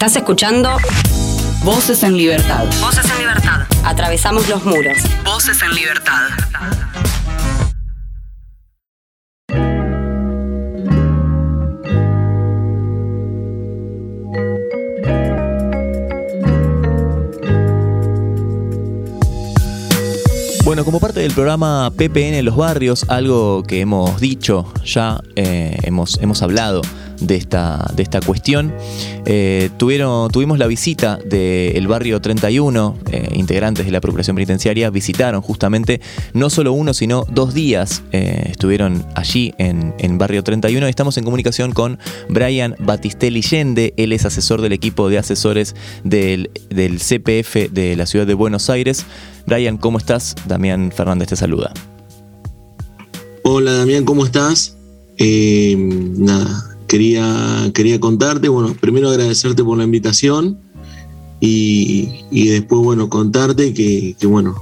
Estás 0.00 0.16
escuchando 0.16 0.78
Voces 1.62 2.02
en 2.04 2.16
Libertad. 2.16 2.64
Voces 2.80 3.04
en 3.10 3.18
Libertad. 3.18 3.66
Atravesamos 3.84 4.48
los 4.48 4.64
muros. 4.64 4.96
Voces 5.26 5.60
en 5.60 5.74
Libertad. 5.74 6.30
Bueno, 20.64 20.86
como 20.86 20.98
parte 20.98 21.20
del 21.20 21.32
programa 21.34 21.92
PPN 21.94 22.38
en 22.38 22.46
los 22.46 22.56
barrios, 22.56 23.04
algo 23.10 23.62
que 23.64 23.82
hemos 23.82 24.18
dicho 24.18 24.72
ya, 24.82 25.20
eh, 25.36 25.76
hemos, 25.82 26.18
hemos 26.22 26.40
hablado 26.40 26.80
de 27.20 27.36
esta, 27.36 27.90
de 27.94 28.02
esta 28.02 28.20
cuestión, 28.20 28.72
eh, 29.26 29.70
tuvieron, 29.76 30.30
tuvimos 30.30 30.58
la 30.58 30.66
visita 30.66 31.18
del 31.24 31.86
barrio 31.86 32.20
31, 32.20 32.98
eh, 33.10 33.28
integrantes 33.34 33.86
de 33.86 33.92
la 33.92 34.00
Procuración 34.00 34.36
Penitenciaria 34.36 34.90
visitaron 34.90 35.42
justamente 35.42 36.00
no 36.32 36.50
solo 36.50 36.72
uno, 36.72 36.94
sino 36.94 37.26
dos 37.30 37.54
días 37.54 38.02
estuvieron 38.12 39.04
allí 39.14 39.54
en, 39.58 39.94
en 39.98 40.18
barrio 40.18 40.42
31 40.42 40.86
y 40.86 40.90
estamos 40.90 41.16
en 41.18 41.24
comunicación 41.24 41.72
con 41.72 41.98
Brian 42.28 42.74
Batistelli 42.78 43.42
Yende, 43.42 43.94
él 43.96 44.12
es 44.12 44.24
asesor 44.24 44.60
del 44.60 44.72
equipo 44.72 45.08
de 45.08 45.18
asesores 45.18 45.74
del, 46.04 46.50
del 46.68 46.98
CPF 46.98 47.70
de 47.70 47.96
la 47.96 48.06
ciudad 48.06 48.26
de 48.26 48.34
Buenos 48.34 48.70
Aires. 48.70 49.04
Brian, 49.46 49.78
¿cómo 49.78 49.98
estás? 49.98 50.34
Damián 50.46 50.92
Fernández 50.94 51.28
te 51.28 51.36
saluda. 51.36 51.72
Hola 53.42 53.72
Damián, 53.72 54.04
¿cómo 54.04 54.24
estás? 54.24 54.76
Eh, 55.18 55.74
nada, 55.76 56.69
quería, 56.90 57.70
quería 57.72 58.00
contarte, 58.00 58.48
bueno, 58.48 58.74
primero 58.80 59.10
agradecerte 59.10 59.62
por 59.62 59.78
la 59.78 59.84
invitación 59.84 60.58
y, 61.38 62.24
y 62.32 62.48
después, 62.48 62.82
bueno, 62.82 63.08
contarte 63.08 63.72
que, 63.72 64.16
que, 64.18 64.26
bueno, 64.26 64.56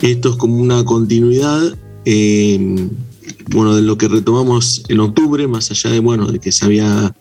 esto 0.00 0.30
es 0.30 0.36
como 0.36 0.56
una 0.56 0.84
continuidad, 0.84 1.78
eh, 2.04 2.88
bueno, 3.52 3.76
de 3.76 3.82
lo 3.82 3.96
que 3.96 4.08
retomamos 4.08 4.82
en 4.88 4.98
octubre, 4.98 5.46
más 5.46 5.70
allá 5.70 5.90
de, 5.90 6.00
bueno, 6.00 6.26
de 6.26 6.40
que 6.40 6.50
se 6.50 6.64
había 6.64 7.14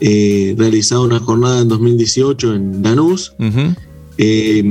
eh, 0.00 0.56
realizado 0.58 1.04
una 1.04 1.20
jornada 1.20 1.60
en 1.60 1.68
2018 1.68 2.54
en 2.56 2.82
Danús. 2.82 3.34
Uh 3.38 3.44
-huh. 3.44 3.76
Eh, 4.18 4.64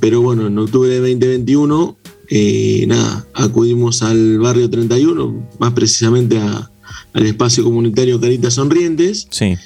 pero 0.00 0.20
bueno, 0.20 0.48
en 0.48 0.58
octubre 0.58 0.90
de 0.90 0.98
2021, 0.98 1.96
eh, 2.28 2.84
nada, 2.86 3.26
acudimos 3.32 4.02
al 4.02 4.38
barrio 4.38 4.68
31, 4.68 5.48
más 5.58 5.72
precisamente 5.72 6.38
a, 6.38 6.71
al 7.12 7.26
espacio 7.26 7.64
comunitario 7.64 8.20
Caritas 8.20 8.54
Sonrientes. 8.54 9.26
Sí. 9.30 9.56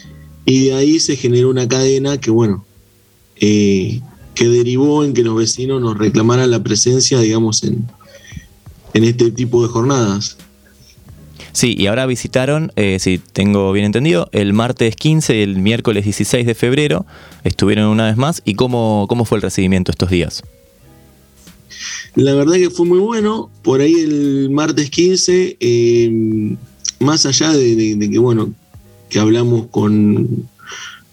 Y 0.44 0.66
de 0.66 0.74
ahí 0.74 1.00
se 1.00 1.16
generó 1.16 1.50
una 1.50 1.66
cadena 1.66 2.18
que, 2.18 2.30
bueno, 2.30 2.64
eh, 3.40 4.00
que 4.34 4.48
derivó 4.48 5.04
en 5.04 5.12
que 5.12 5.22
los 5.22 5.36
vecinos 5.36 5.80
nos 5.80 5.98
reclamaran 5.98 6.50
la 6.50 6.62
presencia, 6.62 7.18
digamos, 7.20 7.64
en, 7.64 7.86
en 8.94 9.04
este 9.04 9.30
tipo 9.30 9.62
de 9.62 9.68
jornadas. 9.68 10.36
Sí, 11.52 11.74
y 11.78 11.86
ahora 11.86 12.04
visitaron, 12.04 12.70
eh, 12.76 12.98
si 13.00 13.18
tengo 13.18 13.72
bien 13.72 13.86
entendido, 13.86 14.28
el 14.32 14.52
martes 14.52 14.94
15 14.94 15.38
y 15.38 15.40
el 15.40 15.56
miércoles 15.56 16.04
16 16.04 16.44
de 16.46 16.54
febrero 16.54 17.06
estuvieron 17.44 17.86
una 17.86 18.06
vez 18.06 18.18
más. 18.18 18.42
¿Y 18.44 18.56
cómo, 18.56 19.06
cómo 19.08 19.24
fue 19.24 19.38
el 19.38 19.42
recibimiento 19.42 19.90
estos 19.90 20.10
días? 20.10 20.42
La 22.14 22.34
verdad 22.34 22.56
que 22.56 22.68
fue 22.68 22.84
muy 22.84 22.98
bueno. 22.98 23.50
Por 23.62 23.80
ahí 23.80 23.94
el 23.94 24.50
martes 24.50 24.90
15, 24.90 25.56
eh, 25.58 26.56
más 27.00 27.26
allá 27.26 27.52
de, 27.52 28.08
que, 28.10 28.18
bueno, 28.18 28.52
que 29.08 29.18
hablamos 29.18 29.66
con, 29.70 30.48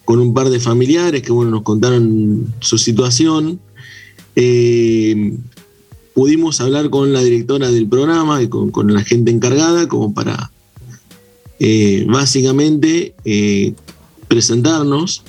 con 0.06 0.20
un 0.20 0.34
par 0.34 0.50
de 0.50 0.60
familiares 0.60 1.22
que, 1.22 1.32
bueno, 1.32 1.52
nos 1.52 1.64
contaron 1.64 2.54
su 2.60 2.78
situación. 2.78 3.60
Eh, 4.36 5.38
pudimos 6.14 6.62
hablar 6.62 6.90
con 6.90 7.14
la 7.14 7.22
directora 7.22 7.72
del 7.72 7.88
programa 7.88 8.42
y 8.42 8.48
con, 8.48 8.94
la 8.94 9.04
gente 9.04 9.32
encargada 9.32 9.88
como 9.88 10.14
para 10.14 10.52
eh, 11.60 12.06
básicamente 12.08 13.14
eh, 13.26 13.74
presentarnos 14.28 15.24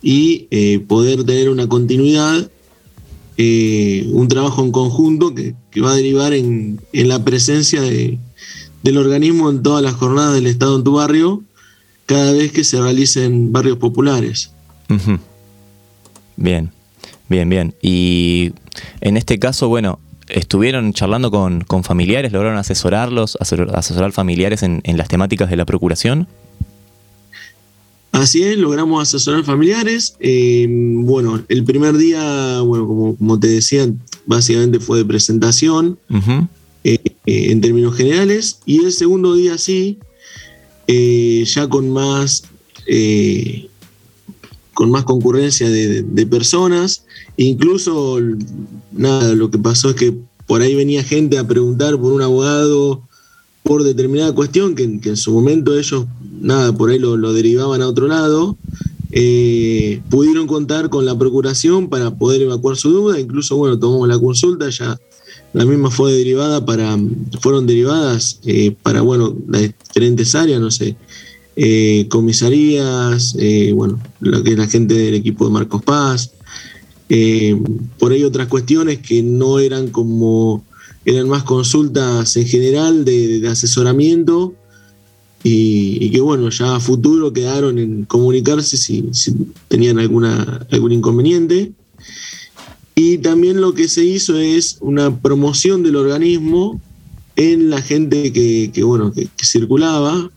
y 0.00 0.46
poder 0.86 1.24
tener 1.24 1.50
una 1.50 1.68
continuidad, 1.68 2.48
un 3.36 4.28
trabajo 4.28 4.62
en 4.62 4.70
conjunto 4.70 5.34
que, 5.34 5.56
que 5.72 5.80
va 5.80 5.90
a 5.92 5.96
derivar 5.96 6.32
en, 6.34 6.80
en 6.92 7.08
la 7.08 7.24
presencia 7.24 7.82
de, 7.82 8.18
del 8.88 8.96
organismo 8.96 9.50
en 9.50 9.62
todas 9.62 9.82
las 9.82 9.94
jornadas 9.94 10.34
del 10.34 10.46
Estado 10.46 10.76
en 10.76 10.84
tu 10.84 10.92
barrio, 10.92 11.42
cada 12.06 12.32
vez 12.32 12.52
que 12.52 12.64
se 12.64 12.80
realicen 12.80 13.52
barrios 13.52 13.76
populares. 13.76 14.50
Uh 14.88 14.94
-huh. 14.94 15.18
Bien, 16.36 16.70
bien, 17.28 17.48
bien. 17.50 17.74
Y 17.82 18.52
en 19.02 19.18
este 19.18 19.38
caso, 19.38 19.68
bueno, 19.68 19.98
estuvieron 20.28 20.94
charlando 20.94 21.30
con, 21.30 21.60
con, 21.64 21.84
familiares, 21.84 22.32
lograron 22.32 22.56
asesorarlos, 22.56 23.36
asesorar 23.40 24.12
familiares 24.12 24.62
en, 24.62 24.80
en, 24.84 24.96
las 24.96 25.08
temáticas 25.08 25.50
de 25.50 25.56
la 25.56 25.66
procuración. 25.66 26.26
Así 28.12 28.42
es, 28.42 28.56
logramos 28.56 29.02
asesorar 29.02 29.44
familiares. 29.44 30.16
Eh, 30.20 30.66
bueno, 30.70 31.42
el 31.48 31.62
primer 31.64 31.98
día, 31.98 32.60
bueno, 32.62 32.86
como, 32.86 33.16
como, 33.16 33.38
te 33.38 33.48
decía, 33.48 33.86
básicamente 34.24 34.80
fue 34.80 34.96
de 34.98 35.04
presentación 35.04 35.98
uh 36.08 36.14
-huh. 36.16 36.48
eh, 36.84 36.98
eh, 37.28 37.52
en 37.52 37.60
términos 37.60 37.94
generales. 37.94 38.60
Y 38.64 38.82
el 38.86 38.90
segundo 38.90 39.34
día 39.34 39.58
sí, 39.58 39.98
eh, 40.86 41.44
ya 41.46 41.68
con 41.68 41.90
más 41.90 42.44
eh, 42.86 43.68
con 44.72 44.90
más 44.90 45.04
concurrencia 45.04 45.68
de, 45.68 46.26
personas. 46.26 47.04
Incluso, 47.36 48.18
nada, 48.92 49.34
lo 49.34 49.50
que 49.50 49.58
pasó 49.58 49.90
es 49.90 49.96
que 49.96 50.14
por 50.46 50.62
ahí 50.62 50.74
venía 50.74 51.04
gente 51.04 51.36
a 51.36 51.46
preguntar 51.46 51.98
por 51.98 52.14
un 52.14 52.22
abogado 52.22 53.02
por 53.62 53.82
determinada 53.82 54.34
cuestión, 54.34 54.74
que, 54.74 54.84
en 54.84 55.16
su 55.18 55.30
momento 55.30 55.78
ellos, 55.78 56.06
nada, 56.40 56.72
por 56.72 56.88
ahí 56.88 56.98
lo, 56.98 57.32
derivaban 57.34 57.82
a 57.82 57.88
otro 57.88 58.06
lado. 58.06 58.56
Pudieron 60.08 60.46
contar 60.46 60.88
con 60.88 61.04
la 61.04 61.18
procuración 61.18 61.90
para 61.90 62.16
poder 62.16 62.40
evacuar 62.40 62.78
su 62.78 62.90
duda, 62.90 63.20
incluso, 63.20 63.56
bueno, 63.56 63.78
tomamos 63.78 64.08
la 64.08 64.18
consulta, 64.18 64.70
ya 64.70 64.98
la 65.52 65.64
misma 65.64 65.90
fue 65.90 66.12
derivada 66.12 66.64
para, 66.64 66.96
fueron 67.40 67.66
derivadas 67.66 68.40
eh, 68.44 68.74
para, 68.82 69.00
bueno, 69.00 69.34
las 69.48 69.62
diferentes 69.62 70.34
áreas, 70.34 70.60
no 70.60 70.70
sé, 70.70 70.96
eh, 71.60 72.06
comisarías, 72.08 73.34
eh, 73.36 73.72
bueno, 73.74 73.98
lo 74.20 74.44
que 74.44 74.52
es 74.52 74.56
la 74.58 74.68
gente 74.68 74.94
del 74.94 75.14
equipo 75.14 75.44
de 75.44 75.50
Marcos 75.50 75.82
Paz, 75.82 76.30
eh, 77.08 77.60
por 77.98 78.12
ahí 78.12 78.22
otras 78.22 78.46
cuestiones 78.46 78.98
que 78.98 79.24
no 79.24 79.58
eran 79.58 79.88
como, 79.88 80.64
eran 81.04 81.28
más 81.28 81.42
consultas 81.42 82.36
en 82.36 82.46
general 82.46 83.04
de, 83.04 83.42
asesoramiento 83.48 84.54
y, 85.42 85.98
y, 86.00 86.10
que 86.10 86.20
bueno, 86.20 86.48
ya 86.50 86.76
a 86.76 86.80
futuro 86.80 87.32
quedaron 87.32 87.80
en 87.80 88.04
comunicarse 88.04 88.76
si, 88.76 89.08
si 89.12 89.34
tenían 89.66 89.98
alguna, 89.98 90.64
algún 90.70 90.92
inconveniente. 90.92 91.72
Y 92.98 93.18
también 93.18 93.60
lo 93.60 93.74
que 93.74 93.86
se 93.86 94.04
hizo 94.04 94.36
es 94.36 94.78
una 94.80 95.16
promoción 95.16 95.84
del 95.84 95.94
organismo 95.94 96.80
en 97.36 97.70
la 97.70 97.80
gente 97.80 98.32
que, 98.32 98.72
que 98.74 98.82
bueno, 98.82 99.12
que, 99.12 99.26
que 99.26 99.46
circulaba, 99.46 100.28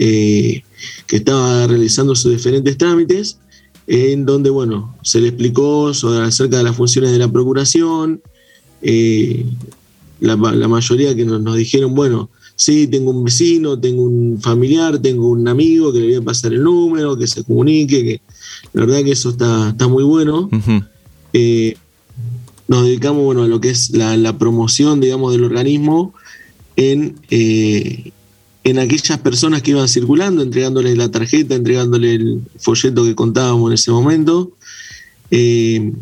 eh, 0.00 0.64
que 1.06 1.16
estaba 1.16 1.68
realizando 1.68 2.16
sus 2.16 2.32
diferentes 2.32 2.76
trámites, 2.78 3.38
en 3.86 4.26
donde 4.26 4.50
bueno, 4.50 4.96
se 5.04 5.20
le 5.20 5.28
explicó 5.28 5.94
sobre, 5.94 6.24
acerca 6.24 6.56
de 6.56 6.64
las 6.64 6.74
funciones 6.74 7.12
de 7.12 7.18
la 7.18 7.30
procuración, 7.30 8.20
eh, 8.82 9.46
la, 10.18 10.34
la, 10.34 10.66
mayoría 10.66 11.14
que 11.14 11.24
nos, 11.24 11.40
nos, 11.42 11.54
dijeron, 11.54 11.94
bueno, 11.94 12.28
sí, 12.56 12.88
tengo 12.88 13.12
un 13.12 13.22
vecino, 13.22 13.78
tengo 13.78 14.02
un 14.02 14.40
familiar, 14.42 14.98
tengo 14.98 15.28
un 15.28 15.46
amigo 15.46 15.92
que 15.92 16.00
le 16.00 16.06
voy 16.06 16.14
a 16.16 16.22
pasar 16.22 16.54
el 16.54 16.64
número, 16.64 17.16
que 17.16 17.28
se 17.28 17.44
comunique, 17.44 18.02
que 18.02 18.20
la 18.72 18.84
verdad 18.84 19.04
que 19.04 19.12
eso 19.12 19.30
está, 19.30 19.68
está 19.68 19.86
muy 19.86 20.02
bueno. 20.02 20.48
Uh 20.50 20.56
-huh. 20.56 20.88
eh, 21.32 21.76
nos 22.68 22.84
dedicamos 22.84 23.24
bueno, 23.24 23.42
a 23.42 23.48
lo 23.48 23.60
que 23.60 23.70
es 23.70 23.90
la, 23.90 24.16
la 24.16 24.38
promoción, 24.38 25.00
digamos, 25.00 25.32
del 25.32 25.44
organismo 25.44 26.14
en, 26.76 27.16
eh, 27.30 28.12
en 28.64 28.78
aquellas 28.78 29.18
personas 29.18 29.62
que 29.62 29.72
iban 29.72 29.88
circulando, 29.88 30.42
entregándoles 30.42 30.96
la 30.96 31.10
tarjeta, 31.10 31.54
entregándoles 31.54 32.20
el 32.20 32.40
folleto 32.58 33.04
que 33.04 33.14
contábamos 33.14 33.70
en 33.70 33.74
ese 33.74 33.90
momento, 33.90 34.52
eh, 35.30 35.92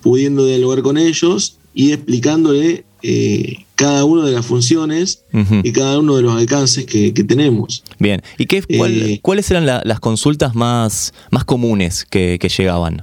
pudiendo 0.00 0.46
dialogar 0.46 0.82
con 0.82 0.96
ellos 0.98 1.58
y 1.74 1.92
explicándole 1.92 2.84
eh, 3.02 3.64
cada 3.74 4.04
una 4.04 4.24
de 4.24 4.30
las 4.32 4.46
funciones 4.46 5.24
uh 5.32 5.38
-huh. 5.38 5.60
y 5.64 5.72
cada 5.72 5.98
uno 5.98 6.16
de 6.16 6.22
los 6.22 6.36
alcances 6.36 6.86
que, 6.86 7.12
que 7.12 7.24
tenemos. 7.24 7.82
Bien, 7.98 8.22
¿y 8.38 8.46
qué, 8.46 8.62
cuál, 8.62 8.92
eh, 8.92 9.18
cuáles 9.20 9.50
eran 9.50 9.66
la, 9.66 9.82
las 9.84 9.98
consultas 9.98 10.54
más, 10.54 11.12
más 11.32 11.44
comunes 11.44 12.06
que, 12.08 12.38
que 12.40 12.48
llegaban? 12.48 13.02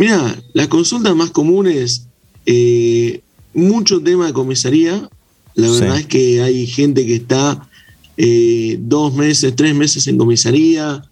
Mira, 0.00 0.34
las 0.54 0.68
consultas 0.68 1.14
más 1.14 1.30
comunes, 1.30 2.06
eh, 2.46 3.20
mucho 3.52 4.00
tema 4.00 4.28
de 4.28 4.32
comisaría. 4.32 5.10
La 5.54 5.70
verdad 5.70 5.96
sí. 5.96 6.00
es 6.00 6.06
que 6.06 6.40
hay 6.40 6.66
gente 6.66 7.04
que 7.04 7.16
está 7.16 7.68
eh, 8.16 8.78
dos 8.80 9.14
meses, 9.14 9.54
tres 9.54 9.74
meses 9.74 10.06
en 10.06 10.16
comisaría, 10.16 11.04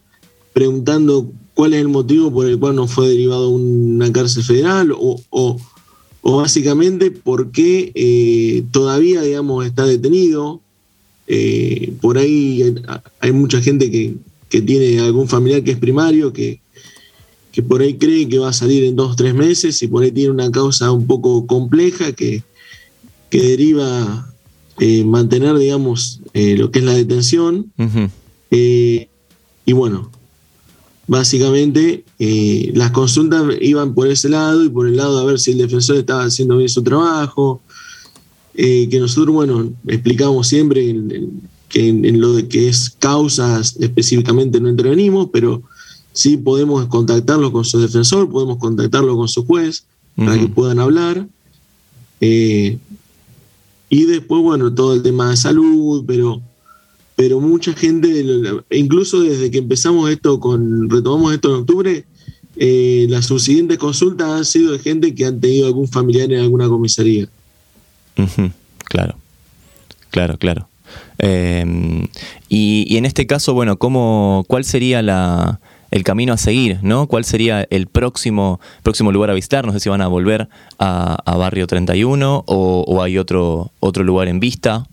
preguntando 0.55 1.31
cuál 1.53 1.74
es 1.74 1.83
el 1.83 1.88
motivo 1.88 2.33
por 2.33 2.46
el 2.46 2.59
cual 2.59 2.77
no 2.77 2.88
fue 2.88 3.11
derivado 3.11 3.44
a 3.44 3.51
una 3.51 4.11
cárcel 4.11 4.42
federal 4.42 4.92
o, 4.92 5.20
o, 5.29 5.61
básicamente 6.22 7.11
por 7.11 7.51
qué 7.51 7.92
eh, 7.94 8.64
todavía, 8.70 9.20
digamos, 9.20 9.66
está 9.66 9.85
detenido. 9.85 10.62
Eh, 11.27 11.92
por 12.01 12.16
ahí 12.16 12.74
hay, 13.20 13.33
mucha 13.33 13.61
gente 13.61 13.90
que, 13.90 14.14
que, 14.48 14.62
tiene 14.62 14.98
algún 15.01 15.29
familiar 15.29 15.62
que 15.62 15.72
es 15.72 15.79
primario, 15.79 16.33
que, 16.33 16.62
que 17.59 17.62
por 17.64 17.81
ahí 17.81 17.99
cree 17.99 18.29
que 18.29 18.38
va 18.38 18.51
a 18.51 18.53
salir 18.53 18.85
en 18.85 18.94
dos 18.94 19.14
o 19.14 19.16
tres 19.16 19.35
meses 19.35 19.83
y 19.83 19.88
por 19.88 20.05
ahí 20.05 20.12
tiene 20.12 20.31
una 20.31 20.49
causa 20.49 20.92
un 20.92 21.09
poco 21.09 21.44
compleja 21.44 22.12
que, 22.12 22.44
que 23.31 23.42
deriva 23.42 24.33
eh, 24.79 25.03
mantener, 25.03 25.59
digamos, 25.59 26.21
eh, 26.35 26.57
lo 26.57 26.71
que 26.71 26.79
es 26.79 26.85
la 26.85 26.94
detención. 26.94 27.73
Eh, 28.53 29.09
y 29.66 29.73
bueno, 29.73 30.09
básicamente 31.09 32.05
las 32.75 32.92
consultas 32.92 33.42
iban 33.61 33.92
por 33.92 34.07
ese 34.07 34.29
lado 34.29 34.64
y 34.64 34.68
por 34.68 34.87
el 34.87 34.97
lado 34.97 35.18
de 35.18 35.27
ver 35.27 35.40
si 35.40 35.51
el 35.51 35.59
defensor 35.59 35.97
estaba 35.97 36.27
haciendo 36.27 36.59
bien 36.59 36.68
su 36.68 36.85
trabajo. 36.85 37.61
que 38.55 38.99
nosotros, 39.01 39.35
bueno, 39.35 39.73
explicamos 39.88 40.47
siempre 40.47 40.94
que 41.68 41.88
en, 41.88 42.21
lo 42.21 42.35
de 42.35 42.47
que 42.47 42.68
es 42.68 42.88
causas 43.01 43.77
específicamente 43.81 44.61
no 44.61 44.68
intervenimos, 44.68 45.31
pero 45.33 45.64
sí 46.18 46.37
podemos 46.37 46.85
contactarlo 46.87 47.52
con 47.52 47.64
su 47.64 47.78
defensor, 47.78 48.28
podemos 48.28 48.59
contactarlo 48.59 49.16
con 49.16 49.28
su 49.28 49.46
juez 49.46 49.85
para 50.16 50.37
que 50.37 50.48
puedan 50.48 50.81
hablar. 50.81 51.28
Y 52.20 52.81
después, 53.88 54.42
bueno, 54.42 54.74
todo 54.74 54.94
el 54.94 55.02
tema 55.04 55.31
de 55.31 55.37
salud, 55.37 56.02
pero, 56.09 56.42
pero 57.14 57.38
mucha 57.38 57.72
gente, 57.72 58.24
incluso 58.72 59.20
desde 59.20 59.48
que 59.52 59.59
empezamos 59.59 60.11
esto 60.11 60.40
con, 60.40 60.90
retomamos 60.90 61.33
esto 61.35 61.50
en 61.50 61.61
octubre, 61.61 62.04
eh, 62.57 63.07
las 63.09 63.26
subsiguientes 63.26 63.78
consultas 63.78 64.28
han 64.28 64.44
sido 64.44 64.72
de 64.72 64.81
gente 64.81 65.14
que 65.14 65.24
han 65.24 65.40
tenido 65.40 65.68
algún 65.68 65.87
familiar 65.87 66.33
en 66.33 66.40
alguna 66.40 66.68
comisaría. 66.68 67.28
Claro, 68.87 69.14
claro, 70.11 70.37
claro. 70.37 70.68
Em, 71.18 72.09
y, 72.48 72.85
y, 72.88 72.96
en 72.96 73.07
este 73.07 73.28
caso, 73.28 73.54
bueno, 73.54 73.78
¿cómo, 73.78 74.44
¿cuál 74.48 74.64
sería 74.64 75.00
la, 75.00 75.61
el 75.90 76.05
camino 76.05 76.33
a 76.33 76.37
seguir, 76.37 76.79
¿no? 76.83 77.07
¿Cuál 77.07 77.24
sería 77.24 77.66
el 77.70 77.87
próximo, 77.87 78.61
próximo 78.83 79.12
lugar 79.12 79.31
a 79.31 79.35
visitar? 79.35 79.66
No 79.66 79.72
sé 79.72 79.81
si 79.81 79.88
van 79.88 80.01
a 80.01 80.09
volver 80.09 80.48
a, 80.79 81.37
Barrio 81.37 81.66
31 81.66 82.44
o, 82.46 83.03
hay 83.03 83.18
otro, 83.18 83.70
otro 83.81 84.05
lugar 84.05 84.29
en 84.29 84.40
vista. 84.40 84.87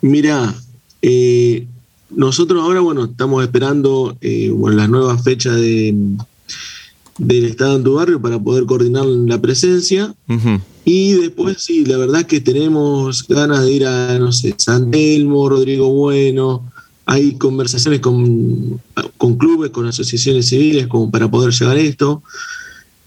Mira, 0.00 0.54
eh, 1.02 1.66
nosotros 2.10 2.62
ahora, 2.62 2.80
bueno, 2.80 3.04
estamos 3.04 3.42
esperando 3.42 4.16
eh, 4.20 4.52
las 4.72 4.88
nuevas 4.88 5.22
fechas 5.22 5.56
de, 5.56 5.94
del 7.18 7.44
Estado 7.44 7.76
en 7.76 7.84
tu 7.84 7.94
barrio 7.94 8.20
para 8.20 8.38
poder 8.38 8.64
coordinar 8.64 9.04
la 9.04 9.40
presencia. 9.40 10.14
Y 10.84 11.12
después, 11.14 11.58
sí, 11.60 11.84
la 11.84 11.98
verdad 11.98 12.20
es 12.22 12.26
que 12.26 12.40
tenemos 12.40 13.26
ganas 13.28 13.64
de 13.64 13.72
ir 13.72 13.86
a, 13.86 14.18
no 14.18 14.32
sé, 14.32 14.54
San 14.56 14.90
Telmo, 14.90 15.48
Rodrigo 15.48 15.90
Bueno, 15.90 16.62
hay 17.10 17.36
conversaciones 17.36 18.00
con, 18.00 18.82
clubes, 19.38 19.70
con 19.70 19.86
asociaciones 19.86 20.50
civiles 20.50 20.88
como 20.88 21.10
para 21.10 21.30
poder 21.30 21.54
llegar 21.54 21.78
a 21.78 21.80
esto. 21.80 22.22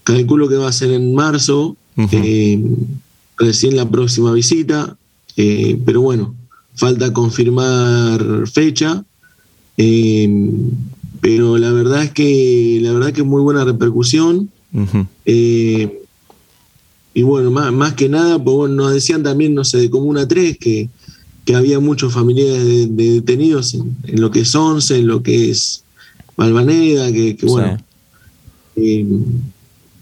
Calculo 0.02 0.48
que 0.48 0.56
va 0.56 0.68
a 0.68 0.72
ser 0.72 0.90
en 0.90 1.14
marzo, 1.14 1.76
eh, 2.10 2.60
recién 3.38 3.76
la 3.76 3.88
próxima 3.88 4.32
visita, 4.32 4.96
eh, 5.36 5.78
pero 5.86 6.00
bueno, 6.00 6.34
falta 6.74 7.12
confirmar 7.12 8.48
fecha. 8.52 9.04
Eh, 9.76 10.28
pero 11.20 11.56
la 11.56 11.70
verdad 11.70 12.02
es 12.02 12.10
que 12.10 12.80
la 12.82 12.92
verdad 12.92 13.12
que 13.12 13.20
es 13.20 13.26
muy 13.26 13.40
buena 13.40 13.64
repercusión. 13.64 14.50
y 17.14 17.22
bueno, 17.22 17.52
más, 17.52 17.72
más 17.72 17.92
que 17.92 18.08
nada, 18.08 18.42
pues 18.42 18.56
bueno, 18.56 18.74
nos 18.74 18.94
decían 18.94 19.22
también, 19.22 19.54
no 19.54 19.64
sé, 19.64 19.78
de 19.78 19.90
Comuna 19.90 20.26
3, 20.26 20.58
que, 20.58 20.88
que 21.44 21.54
había 21.54 21.80
muchos 21.80 22.12
familiares 22.12 22.64
de, 22.64 23.10
detenidos 23.14 23.74
en, 23.74 24.20
lo 24.20 24.30
que 24.30 24.40
es 24.40 24.54
Once, 24.54 24.96
en 24.96 25.06
lo 25.06 25.22
que 25.22 25.50
es 25.50 25.82
Malvaneda, 26.36 27.12
que, 27.12 27.36
bueno. 27.42 27.78
Eh, 28.76 29.06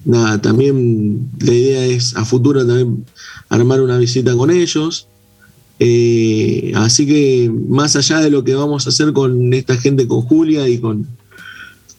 nada, 0.04 0.40
también 0.40 1.28
la 1.40 1.52
idea 1.52 1.86
es 1.86 2.16
a 2.16 2.24
futuro 2.24 2.66
también 2.66 3.04
armar 3.48 3.80
una 3.80 3.98
visita 3.98 4.34
con 4.36 4.50
ellos. 4.50 5.06
Eh, 5.78 6.72
así 6.76 7.06
que 7.06 7.50
más 7.68 7.96
allá 7.96 8.20
de 8.20 8.30
lo 8.30 8.44
que 8.44 8.54
vamos 8.54 8.86
a 8.86 8.90
hacer 8.90 9.12
con 9.12 9.54
esta 9.54 9.76
gente, 9.76 10.06
con 10.06 10.20
Julia 10.22 10.68
y 10.68 10.78
con, 10.78 11.06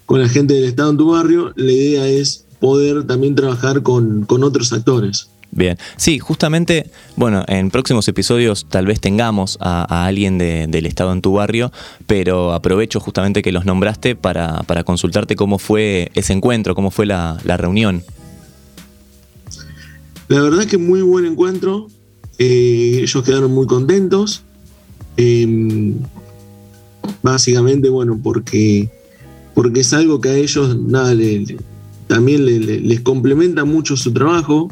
con 0.06 0.22
la 0.22 0.30
gente 0.30 0.54
del 0.54 0.66
Estado 0.66 0.92
en 0.92 0.98
tu 0.98 1.12
barrio, 1.12 1.52
la 1.56 1.72
idea 1.72 2.08
es 2.08 2.46
poder 2.60 3.08
también 3.08 3.34
trabajar 3.34 3.82
con, 3.82 4.24
con 4.26 4.44
otros 4.44 4.72
actores. 4.72 5.30
Bien, 5.54 5.78
sí, 5.98 6.18
justamente, 6.18 6.90
bueno, 7.18 7.44
en 7.48 7.72
próximos 7.72 8.08
episodios 8.08 8.66
tal 8.70 8.86
vez 8.86 9.02
tengamos 9.02 9.58
a, 9.60 10.06
alguien 10.06 10.38
del 10.38 10.86
Estado 10.86 11.12
en 11.12 11.22
tu 11.22 11.34
barrio, 11.34 11.74
pero 12.08 12.54
aprovecho 12.54 13.02
justamente 13.02 13.42
que 13.42 13.52
los 13.52 13.66
nombraste 13.66 14.16
para, 14.16 14.64
consultarte 14.86 15.36
cómo 15.36 15.60
fue 15.60 16.10
ese 16.16 16.32
encuentro, 16.32 16.74
cómo 16.74 16.90
fue 16.90 17.06
la, 17.06 17.38
reunión. 17.44 18.02
La 20.30 20.42
verdad 20.42 20.62
es 20.62 20.68
que 20.68 20.78
muy 20.78 21.02
buen 21.02 21.26
encuentro, 21.26 21.88
eh, 22.40 23.00
ellos 23.02 23.22
quedaron 23.22 23.52
muy 23.54 23.68
contentos, 23.68 24.44
em, 25.18 25.96
básicamente, 27.22 27.90
bueno, 27.90 28.18
porque, 28.24 28.90
porque 29.54 29.82
es 29.82 29.92
algo 29.92 30.22
que 30.22 30.30
a 30.30 30.36
ellos, 30.36 30.78
nada, 30.78 31.14
también 32.08 32.46
les 32.88 33.02
complementa 33.02 33.66
mucho 33.66 33.98
su 33.98 34.14
trabajo 34.14 34.70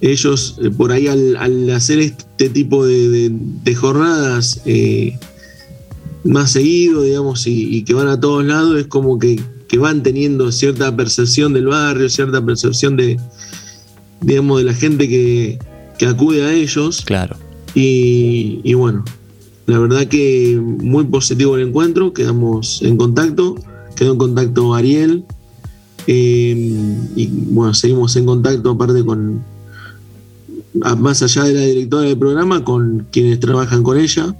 ellos 0.00 0.56
eh, 0.62 0.70
por 0.70 0.92
ahí 0.92 1.06
al, 1.06 1.70
hacer 1.70 1.98
este 1.98 2.48
tipo 2.48 2.86
de, 2.86 3.32
jornadas 3.74 4.62
eh, 4.64 5.18
más 6.24 6.52
seguido, 6.52 7.02
digamos, 7.02 7.46
y, 7.46 7.82
que 7.84 7.94
van 7.94 8.08
a 8.08 8.18
todos 8.20 8.44
lados, 8.44 8.78
es 8.78 8.86
como 8.86 9.18
que, 9.18 9.40
van 9.78 10.02
teniendo 10.02 10.50
cierta 10.50 10.94
percepción 10.94 11.52
del 11.52 11.66
barrio, 11.66 12.08
cierta 12.08 12.44
percepción 12.44 12.96
de, 12.96 13.18
digamos, 14.20 14.58
de 14.58 14.64
la 14.64 14.74
gente 14.74 15.08
que, 15.08 15.58
acude 16.06 16.42
a 16.42 16.52
ellos. 16.52 17.02
Claro. 17.04 17.36
Y, 17.74 18.74
bueno, 18.74 19.04
la 19.66 19.78
verdad 19.78 20.06
que 20.06 20.58
muy 20.60 21.04
positivo 21.04 21.56
el 21.56 21.68
encuentro, 21.68 22.12
quedamos 22.12 22.82
en 22.82 22.96
contacto, 22.96 23.56
quedó 23.96 24.12
en 24.12 24.18
contacto 24.18 24.74
Ariel, 24.74 25.24
eh, 26.06 26.56
y 27.14 27.26
bueno, 27.26 27.74
seguimos 27.74 28.16
en 28.16 28.24
contacto 28.24 28.70
aparte 28.70 29.04
con, 29.04 29.44
más 30.74 31.22
allá 31.22 31.44
de 31.44 31.54
la 31.54 31.60
directora 31.60 32.02
del 32.02 32.18
programa, 32.18 32.64
con 32.64 33.06
quienes 33.10 33.40
trabajan 33.40 33.82
con 33.82 33.98
ella. 33.98 34.34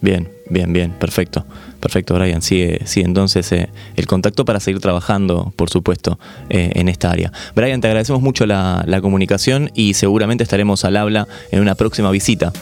Bien, 0.00 0.28
bien, 0.50 0.72
bien, 0.72 0.92
perfecto. 0.98 1.46
Perfecto, 1.80 2.14
Brian. 2.14 2.42
Sigue, 2.42 2.84
entonces 2.96 3.50
eh, 3.52 3.68
el 3.96 4.06
contacto 4.06 4.44
para 4.44 4.60
seguir 4.60 4.80
trabajando, 4.80 5.52
por 5.56 5.68
supuesto, 5.70 6.18
eh, 6.48 6.70
en 6.74 6.88
esta 6.88 7.10
área. 7.10 7.32
Brian, 7.56 7.80
te 7.80 7.88
agradecemos 7.88 8.22
mucho 8.22 8.46
la, 8.46 8.84
la 8.86 9.00
comunicación 9.00 9.70
y 9.74 9.94
seguramente 9.94 10.44
estaremos 10.44 10.84
al 10.84 10.96
habla 10.96 11.26
en 11.50 11.60
una 11.60 11.74
próxima 11.74 12.10
visita. 12.10 12.52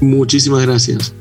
Muchísimas 0.00 0.62
gracias. 0.62 1.12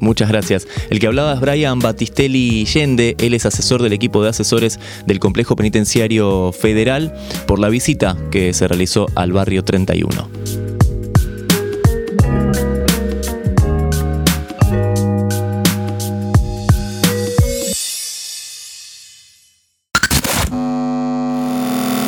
Muchas 0.00 0.28
gracias. 0.28 0.66
El 0.90 0.98
que 0.98 1.06
hablaba 1.06 1.34
es 1.34 1.40
Brian 1.40 1.78
Battistelli 1.78 2.64
Yende, 2.64 3.16
él 3.18 3.34
es 3.34 3.46
asesor 3.46 3.82
del 3.82 3.92
equipo 3.92 4.22
de 4.22 4.30
asesores 4.30 4.78
del 5.06 5.18
Complejo 5.18 5.56
Penitenciario 5.56 6.52
Federal 6.52 7.14
por 7.46 7.58
la 7.58 7.68
visita 7.68 8.16
que 8.30 8.52
se 8.52 8.68
realizó 8.68 9.06
al 9.14 9.32
barrio 9.32 9.64
31. 9.64 10.28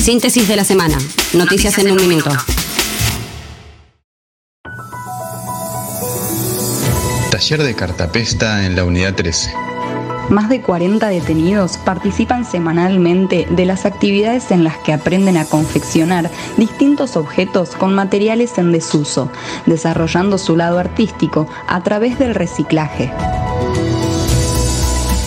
Síntesis 0.07 0.47
de 0.47 0.55
la 0.55 0.65
semana. 0.65 0.97
Noticias, 1.35 1.77
en 1.79 1.91
un 1.91 1.97
minuto. 2.07 2.31
Taller 7.37 7.63
de 7.65 7.75
cartapesta 7.75 8.65
en 8.65 8.77
la 8.77 8.85
unidad 8.87 9.15
13. 9.15 9.53
Más 10.31 10.49
de 10.49 10.63
40 10.63 11.07
detenidos 11.09 11.77
participan 11.77 12.47
semanalmente 12.47 13.47
de 13.51 13.67
las 13.67 13.85
actividades 13.85 14.51
en 14.53 14.65
las 14.65 14.79
que 14.79 14.95
aprenden 14.95 15.37
a 15.37 15.45
confeccionar 15.45 16.31
distintos 16.57 17.15
objetos 17.15 17.77
con 17.77 17.95
materiales 17.95 18.57
en 18.57 18.73
desuso, 18.73 19.31
desarrollando 19.67 20.39
su 20.39 20.57
lado 20.57 20.79
artístico 20.79 21.47
a 21.69 21.83
través 21.83 22.19
del 22.19 22.35
reciclaje. 22.35 23.13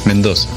Mendoza. 0.06 0.50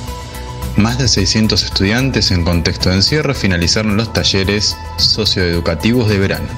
Más 0.78 0.96
de 0.96 1.06
600 1.06 1.64
estudiantes 1.64 2.30
en 2.30 2.44
contexto 2.44 2.88
de 2.88 2.94
encierro 2.94 3.34
finalizaron 3.34 3.98
los 3.98 4.10
talleres 4.14 4.74
socioeducativos 4.96 6.08
de 6.08 6.18
verano. 6.18 6.48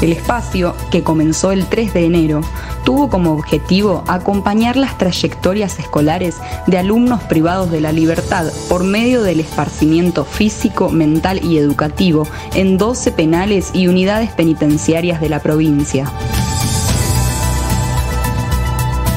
El 0.00 0.12
espacio, 0.12 0.76
que 0.92 1.02
comenzó 1.02 1.50
el 1.50 1.66
3 1.66 1.92
de 1.92 2.04
enero, 2.04 2.40
tuvo 2.88 3.10
como 3.10 3.32
objetivo 3.32 4.02
acompañar 4.06 4.78
las 4.78 4.96
trayectorias 4.96 5.78
escolares 5.78 6.36
de 6.66 6.78
alumnos 6.78 7.22
privados 7.24 7.70
de 7.70 7.82
la 7.82 7.92
libertad 7.92 8.50
por 8.66 8.82
medio 8.82 9.22
del 9.22 9.40
esparcimiento 9.40 10.24
físico, 10.24 10.88
mental 10.88 11.44
y 11.44 11.58
educativo 11.58 12.26
en 12.54 12.78
12 12.78 13.12
penales 13.12 13.72
y 13.74 13.88
unidades 13.88 14.30
penitenciarias 14.30 15.20
de 15.20 15.28
la 15.28 15.40
provincia. 15.40 16.10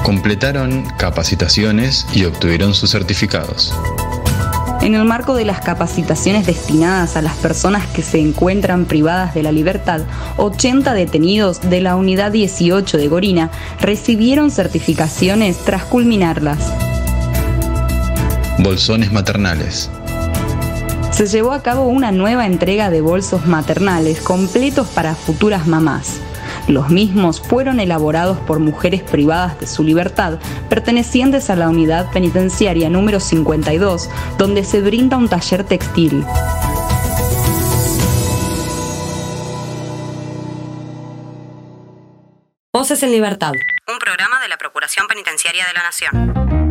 Completaron 0.03 0.83
capacitaciones 0.97 2.05
y 2.13 2.25
obtuvieron 2.25 2.73
sus 2.73 2.91
certificados. 2.91 3.73
En 4.81 4.95
el 4.95 5.05
marco 5.05 5.35
de 5.35 5.45
las 5.45 5.61
capacitaciones 5.61 6.47
destinadas 6.47 7.15
a 7.15 7.21
las 7.21 7.35
personas 7.35 7.85
que 7.85 8.01
se 8.01 8.19
encuentran 8.19 8.85
privadas 8.85 9.35
de 9.35 9.43
la 9.43 9.51
libertad, 9.51 10.01
80 10.37 10.95
detenidos 10.95 11.61
de 11.69 11.81
la 11.81 11.95
Unidad 11.95 12.31
18 12.31 12.97
de 12.97 13.07
Gorina 13.07 13.51
recibieron 13.79 14.49
certificaciones 14.49 15.57
tras 15.59 15.83
culminarlas. 15.83 16.57
Bolsones 18.57 19.11
maternales. 19.11 19.91
Se 21.11 21.27
llevó 21.27 21.51
a 21.51 21.61
cabo 21.61 21.83
una 21.83 22.11
nueva 22.11 22.47
entrega 22.47 22.89
de 22.89 23.01
bolsos 23.01 23.45
maternales 23.45 24.19
completos 24.21 24.87
para 24.87 25.13
futuras 25.13 25.67
mamás. 25.67 26.21
Los 26.67 26.89
mismos 26.89 27.41
fueron 27.41 27.79
elaborados 27.79 28.37
por 28.39 28.59
mujeres 28.59 29.01
privadas 29.01 29.59
de 29.59 29.67
su 29.67 29.83
libertad, 29.83 30.39
pertenecientes 30.69 31.49
a 31.49 31.55
la 31.55 31.69
unidad 31.69 32.11
penitenciaria 32.11 32.89
número 32.89 33.19
52, 33.19 34.09
donde 34.37 34.63
se 34.63 34.81
brinda 34.81 35.17
un 35.17 35.27
taller 35.27 35.63
textil. 35.63 36.25
Voces 42.73 43.03
en 43.03 43.11
Libertad. 43.11 43.51
Un 43.87 43.99
programa 43.99 44.41
de 44.41 44.47
la 44.47 44.57
Procuración 44.57 45.07
Penitenciaria 45.07 45.65
de 45.67 45.73
la 45.73 45.83
Nación. 45.83 46.70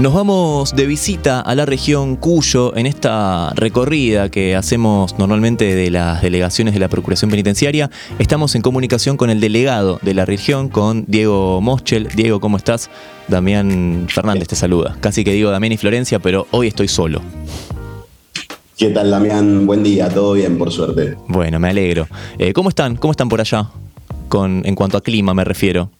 Nos 0.00 0.14
vamos 0.14 0.74
de 0.74 0.86
visita 0.86 1.40
a 1.42 1.54
la 1.54 1.66
región 1.66 2.16
Cuyo 2.16 2.74
en 2.74 2.86
esta 2.86 3.52
recorrida 3.54 4.30
que 4.30 4.56
hacemos 4.56 5.18
normalmente 5.18 5.74
de 5.74 5.90
las 5.90 6.22
delegaciones 6.22 6.72
de 6.72 6.80
la 6.80 6.88
Procuración 6.88 7.30
Penitenciaria. 7.30 7.90
Estamos 8.18 8.54
en 8.54 8.62
comunicación 8.62 9.18
con 9.18 9.28
el 9.28 9.40
delegado 9.40 9.98
de 10.00 10.14
la 10.14 10.24
región, 10.24 10.70
con 10.70 11.04
Diego 11.06 11.60
Moschel. 11.60 12.08
Diego, 12.16 12.40
¿cómo 12.40 12.56
estás? 12.56 12.88
Damián 13.28 14.06
Fernández 14.08 14.48
te 14.48 14.56
saluda. 14.56 14.96
Casi 15.00 15.22
que 15.22 15.34
digo 15.34 15.50
Damián 15.50 15.72
y 15.72 15.76
Florencia, 15.76 16.18
pero 16.18 16.46
hoy 16.50 16.68
estoy 16.68 16.88
solo. 16.88 17.20
¿Qué 18.78 18.88
tal, 18.88 19.10
Damián? 19.10 19.66
Buen 19.66 19.82
día, 19.82 20.08
todo 20.08 20.32
bien, 20.32 20.56
por 20.56 20.72
suerte. 20.72 21.18
Bueno, 21.28 21.60
me 21.60 21.68
alegro. 21.68 22.08
Eh, 22.38 22.54
¿Cómo 22.54 22.70
están? 22.70 22.96
¿Cómo 22.96 23.10
están 23.10 23.28
por 23.28 23.42
allá? 23.42 23.68
Con, 24.30 24.62
en 24.64 24.74
cuanto 24.74 24.96
a 24.96 25.02
clima 25.02 25.34
me 25.34 25.44
refiero. 25.44 25.90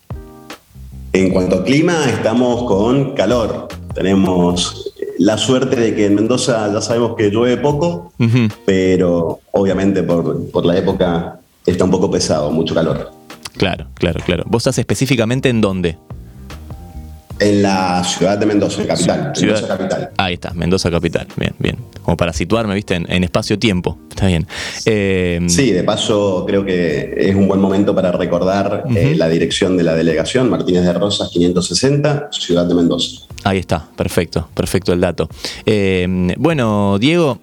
En 1.12 1.28
cuanto 1.28 1.56
a 1.56 1.64
clima, 1.64 2.06
estamos 2.08 2.64
con 2.64 3.14
calor. 3.14 3.68
Tenemos 4.00 4.94
la 5.18 5.36
suerte 5.36 5.76
de 5.76 5.94
que 5.94 6.06
en 6.06 6.14
Mendoza 6.14 6.72
ya 6.72 6.80
sabemos 6.80 7.16
que 7.18 7.28
llueve 7.28 7.58
poco, 7.58 8.14
pero 8.64 9.40
obviamente 9.52 10.02
por, 10.02 10.64
la 10.64 10.78
época 10.78 11.38
está 11.66 11.84
un 11.84 11.90
poco 11.90 12.10
pesado, 12.10 12.50
mucho 12.50 12.74
calor. 12.74 13.12
Claro, 13.58 13.88
claro, 13.92 14.20
claro. 14.24 14.44
¿Vos 14.46 14.62
estás 14.62 14.78
específicamente 14.78 15.50
en 15.50 15.60
dónde? 15.60 15.98
En 17.40 17.62
la 17.62 18.04
ciudad 18.04 18.36
de 18.36 18.44
Mendoza, 18.44 18.86
capital. 18.86 19.32
Mendoza 19.40 19.66
capital. 19.66 20.10
Ahí 20.18 20.34
está, 20.34 20.52
Mendoza 20.52 20.90
capital. 20.90 21.26
Bien, 21.36 21.54
bien. 21.58 21.76
Como 22.02 22.16
para 22.16 22.34
situarme, 22.34 22.74
viste, 22.74 22.94
en, 22.96 23.24
espacio-tiempo. 23.24 23.98
Está 24.10 24.26
bien. 24.26 24.46
Eh, 24.84 25.40
sí, 25.48 25.70
de 25.70 25.82
paso 25.82 26.44
creo 26.46 26.64
que 26.64 27.14
es 27.16 27.34
un 27.34 27.48
buen 27.48 27.60
momento 27.60 27.94
para 27.94 28.12
recordar 28.12 28.84
eh, 28.94 29.14
la 29.16 29.28
dirección 29.28 29.76
de 29.78 29.84
la 29.84 29.94
delegación, 29.94 30.50
Martínez 30.50 30.84
de 30.84 30.92
Rosas 30.92 31.30
560, 31.30 32.28
ciudad 32.30 32.66
de 32.66 32.74
Mendoza. 32.74 33.22
Ahí 33.44 33.58
está, 33.58 33.88
perfecto, 33.96 34.48
perfecto 34.54 34.92
el 34.92 35.00
dato. 35.00 35.28
Eh, 35.64 36.34
bueno, 36.36 36.98
Diego, 36.98 37.38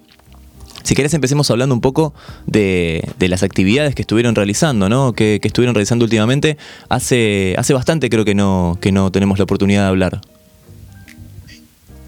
si 0.88 0.94
querés 0.94 1.12
empecemos 1.12 1.50
hablando 1.50 1.74
un 1.74 1.82
poco 1.82 2.14
de, 2.46 3.06
las 3.20 3.42
actividades 3.42 3.94
que 3.94 4.00
estuvieron 4.00 4.34
realizando, 4.34 4.88
¿no? 4.88 5.12
Que, 5.12 5.38
estuvieron 5.42 5.74
realizando 5.74 6.06
últimamente. 6.06 6.56
Hace, 6.88 7.54
hace 7.58 7.74
bastante 7.74 8.08
creo 8.08 8.24
que 8.24 8.34
no, 8.34 8.78
que 8.80 8.90
no 8.90 9.12
tenemos 9.12 9.36
la 9.36 9.44
oportunidad 9.44 9.82
de 9.82 9.88
hablar. 9.88 10.22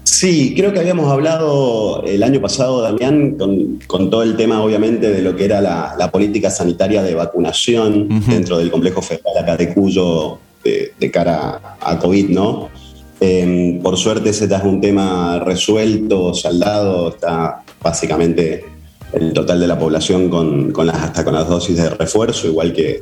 Sí, 0.01 0.55
creo 0.57 0.73
que 0.73 0.79
habíamos 0.79 1.11
hablado 1.11 2.03
el 2.07 2.23
año 2.23 2.41
pasado, 2.41 2.81
Damián, 2.81 3.37
con, 3.85 4.09
todo 4.09 4.23
el 4.23 4.35
tema, 4.35 4.63
obviamente, 4.63 5.11
de 5.11 5.21
lo 5.21 5.35
que 5.35 5.45
era 5.45 5.61
la, 5.61 6.09
política 6.11 6.49
sanitaria 6.49 7.03
de 7.03 7.13
vacunación 7.13 8.07
dentro 8.25 8.57
del 8.57 8.71
complejo 8.71 9.03
federal 9.03 9.37
acá 9.43 9.57
de 9.57 9.75
Cuyo 9.75 10.39
de, 10.63 11.11
cara 11.11 11.77
a 11.79 11.99
COVID, 11.99 12.29
¿no? 12.29 12.69
Em, 13.19 13.79
por 13.79 13.95
suerte 13.95 14.31
ese 14.31 14.45
es 14.45 14.63
un 14.63 14.81
tema 14.81 15.37
resuelto, 15.45 16.33
saldado, 16.33 17.09
está 17.09 17.61
básicamente 17.83 18.70
el 19.13 19.33
total 19.33 19.59
de 19.59 19.67
la 19.67 19.77
población 19.77 20.29
con, 20.29 20.73
las, 20.85 20.95
hasta 20.95 21.23
con 21.23 21.33
las 21.33 21.47
dosis 21.47 21.77
de 21.77 21.89
refuerzo, 21.89 22.47
igual 22.47 22.73
que, 22.73 22.99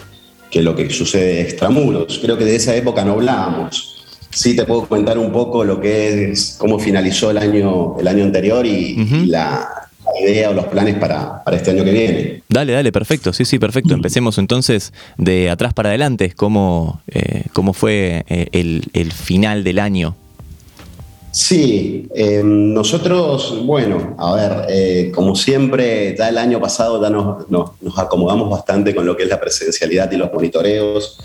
lo 0.62 0.76
que 0.76 0.90
sucede 0.90 1.42
extramuros. 1.42 2.20
Creo 2.22 2.38
que 2.38 2.46
de 2.46 2.56
esa 2.56 2.76
época 2.76 3.04
no 3.06 3.14
hablábamos. 3.14 4.06
Sí 4.32 4.56
te 4.56 4.66
puedo 4.66 4.88
comentar 4.88 5.18
un 5.18 5.32
poco 5.32 5.64
lo 5.64 5.80
que 5.80 6.32
es, 6.32 6.56
cómo 6.60 6.80
finalizó 6.80 7.32
el 7.32 7.38
año, 7.38 8.00
el 8.00 8.08
año 8.08 8.24
anterior 8.24 8.66
y, 8.66 9.26
la, 9.26 9.68
idea 10.22 10.50
o 10.50 10.54
los 10.54 10.66
planes 10.66 10.96
para, 10.96 11.44
este 11.52 11.72
año 11.72 11.84
que 11.84 11.92
viene. 11.92 12.44
Dale, 12.50 12.74
dale, 12.74 12.92
perfecto, 12.92 13.32
sí, 13.32 13.46
sí, 13.46 13.60
perfecto. 13.60 13.94
Empecemos 13.94 14.38
entonces 14.38 14.94
de 15.18 15.50
atrás 15.50 15.74
para 15.74 15.90
adelante, 15.90 16.34
cómo, 16.36 17.02
eh, 17.08 17.44
cómo 17.54 17.74
fue 17.74 18.26
eh, 18.28 18.48
el, 18.52 19.12
final 19.12 19.64
del 19.64 19.80
año. 19.80 20.16
Sí, 21.32 22.08
eh, 22.16 22.42
nosotros, 22.44 23.64
bueno, 23.66 24.16
a 24.18 24.34
ver, 24.34 25.12
como 25.12 25.36
siempre, 25.36 26.16
ya 26.18 26.30
el 26.30 26.38
año 26.38 26.60
pasado 26.60 27.02
ya 27.02 27.10
nos, 27.10 27.72
acomodamos 27.98 28.50
bastante 28.50 28.96
con 28.96 29.06
lo 29.06 29.16
que 29.16 29.24
es 29.24 29.30
la 29.30 29.40
presencialidad 29.40 30.12
y 30.12 30.18
los 30.18 30.34
monitoreos, 30.34 31.20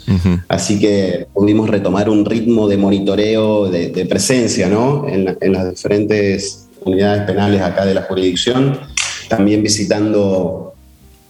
así 0.48 0.78
que 0.78 1.26
pudimos 1.32 1.70
retomar 1.70 2.10
un 2.10 2.24
ritmo 2.24 2.68
de 2.68 2.76
monitoreo, 2.76 3.70
de, 3.70 4.06
presencia, 4.06 4.68
¿no? 4.68 5.06
En, 5.08 5.36
en 5.40 5.52
las 5.52 5.70
diferentes 5.70 6.68
unidades 6.84 7.22
penales 7.22 7.62
acá 7.62 7.86
de 7.86 7.94
la 7.94 8.02
jurisdicción, 8.02 8.78
también 9.28 9.62
visitando 9.62 10.74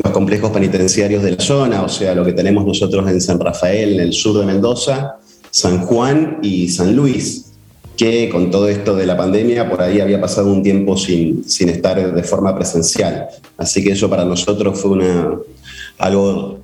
los 0.03 0.13
complejos 0.13 0.51
penitenciarios 0.51 1.23
de 1.23 1.33
la 1.33 1.41
zona, 1.41 1.83
o 1.83 1.89
sea, 1.89 2.15
lo 2.15 2.25
que 2.25 2.33
tenemos 2.33 2.67
nosotros 2.67 3.09
en 3.09 3.21
San 3.21 3.39
Rafael, 3.39 3.95
en 3.95 4.01
el 4.01 4.13
sur 4.13 4.39
de 4.39 4.47
Mendoza, 4.47 5.17
San 5.51 5.81
Juan 5.83 6.39
y 6.43 6.69
San 6.69 6.97
Luis, 6.97 7.53
que 7.97 8.29
con 8.29 8.51
todo 8.51 8.69
esto 8.69 8.97
de 8.97 9.07
la 9.07 9.17
pandemia 9.17 9.69
por 9.71 9.83
ahí 9.83 10.01
había 10.01 10.21
pasado 10.21 10.53
un 10.53 10.63
tiempo 10.63 10.97
sin, 10.97 11.49
sin 11.49 11.69
estar 11.69 12.15
de 12.15 12.23
forma 12.23 12.55
presencial. 12.55 13.29
Así 13.57 13.83
que 13.85 13.93
eso 13.93 14.11
para 14.11 14.25
nosotros 14.25 14.79
fue 14.81 14.91
una, 14.93 15.31
algo 15.99 16.59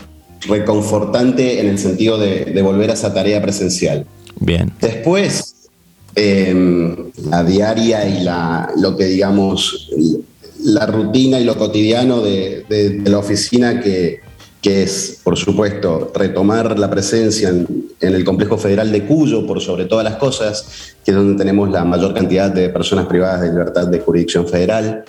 reconfortante 0.49 1.61
en 1.61 1.69
el 1.69 1.79
sentido 1.79 2.19
de, 2.19 2.47
de 2.47 2.63
volver 2.63 2.91
a 2.91 2.95
esa 2.95 3.15
tarea 3.15 3.41
presencial. 3.41 4.07
Bien. 4.41 4.73
Después, 4.81 5.55
Em, 6.15 7.13
la 7.31 7.45
diaria 7.45 8.09
y 8.09 8.25
la, 8.25 8.73
lo 8.77 8.97
que 8.97 9.05
digamos, 9.05 9.91
la 10.65 10.85
rutina 10.87 11.39
y 11.39 11.45
lo 11.45 11.57
cotidiano 11.57 12.21
de, 12.21 13.01
la 13.05 13.19
oficina 13.19 13.81
que, 13.81 14.21
que, 14.61 14.83
es, 14.83 15.21
por 15.25 15.37
supuesto, 15.37 16.13
retomar 16.15 16.79
la 16.79 16.91
presencia 16.91 17.49
en, 17.49 17.85
el 18.01 18.25
complejo 18.25 18.59
federal 18.59 18.93
de 18.93 19.05
Cuyo, 19.05 19.47
por 19.47 19.61
sobre 19.61 19.87
todas 19.87 20.05
las 20.05 20.17
cosas, 20.17 20.95
que 21.05 21.11
es 21.11 21.17
donde 21.17 21.39
tenemos 21.39 21.71
la 21.71 21.85
mayor 21.85 22.15
cantidad 22.15 22.51
de 22.51 22.69
personas 22.69 23.07
privadas 23.07 23.43
de 23.43 23.49
libertad 23.51 23.87
de 23.89 24.01
jurisdicción 24.01 24.47
federal. 24.47 25.05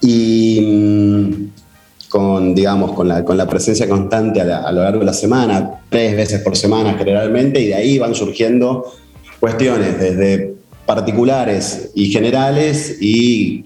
Y 0.00 0.60
mm, 0.60 2.08
con, 2.08 2.54
digamos, 2.54 2.92
con 2.92 3.08
la, 3.08 3.24
con 3.24 3.36
la 3.36 3.46
presencia 3.46 3.88
constante 3.88 4.40
a, 4.40 4.58
a, 4.58 4.72
lo 4.72 4.82
largo 4.82 5.00
de 5.00 5.06
la 5.06 5.14
semana, 5.14 5.80
tres 5.88 6.16
veces 6.16 6.40
por 6.40 6.56
semana 6.56 6.94
generalmente, 6.94 7.60
y 7.60 7.68
de 7.68 7.74
ahí 7.74 7.98
van 7.98 8.14
surgiendo 8.14 8.92
cuestiones 9.40 9.98
desde 9.98 10.54
particulares 10.86 11.90
y 11.94 12.10
generales 12.10 12.98
y 13.00 13.64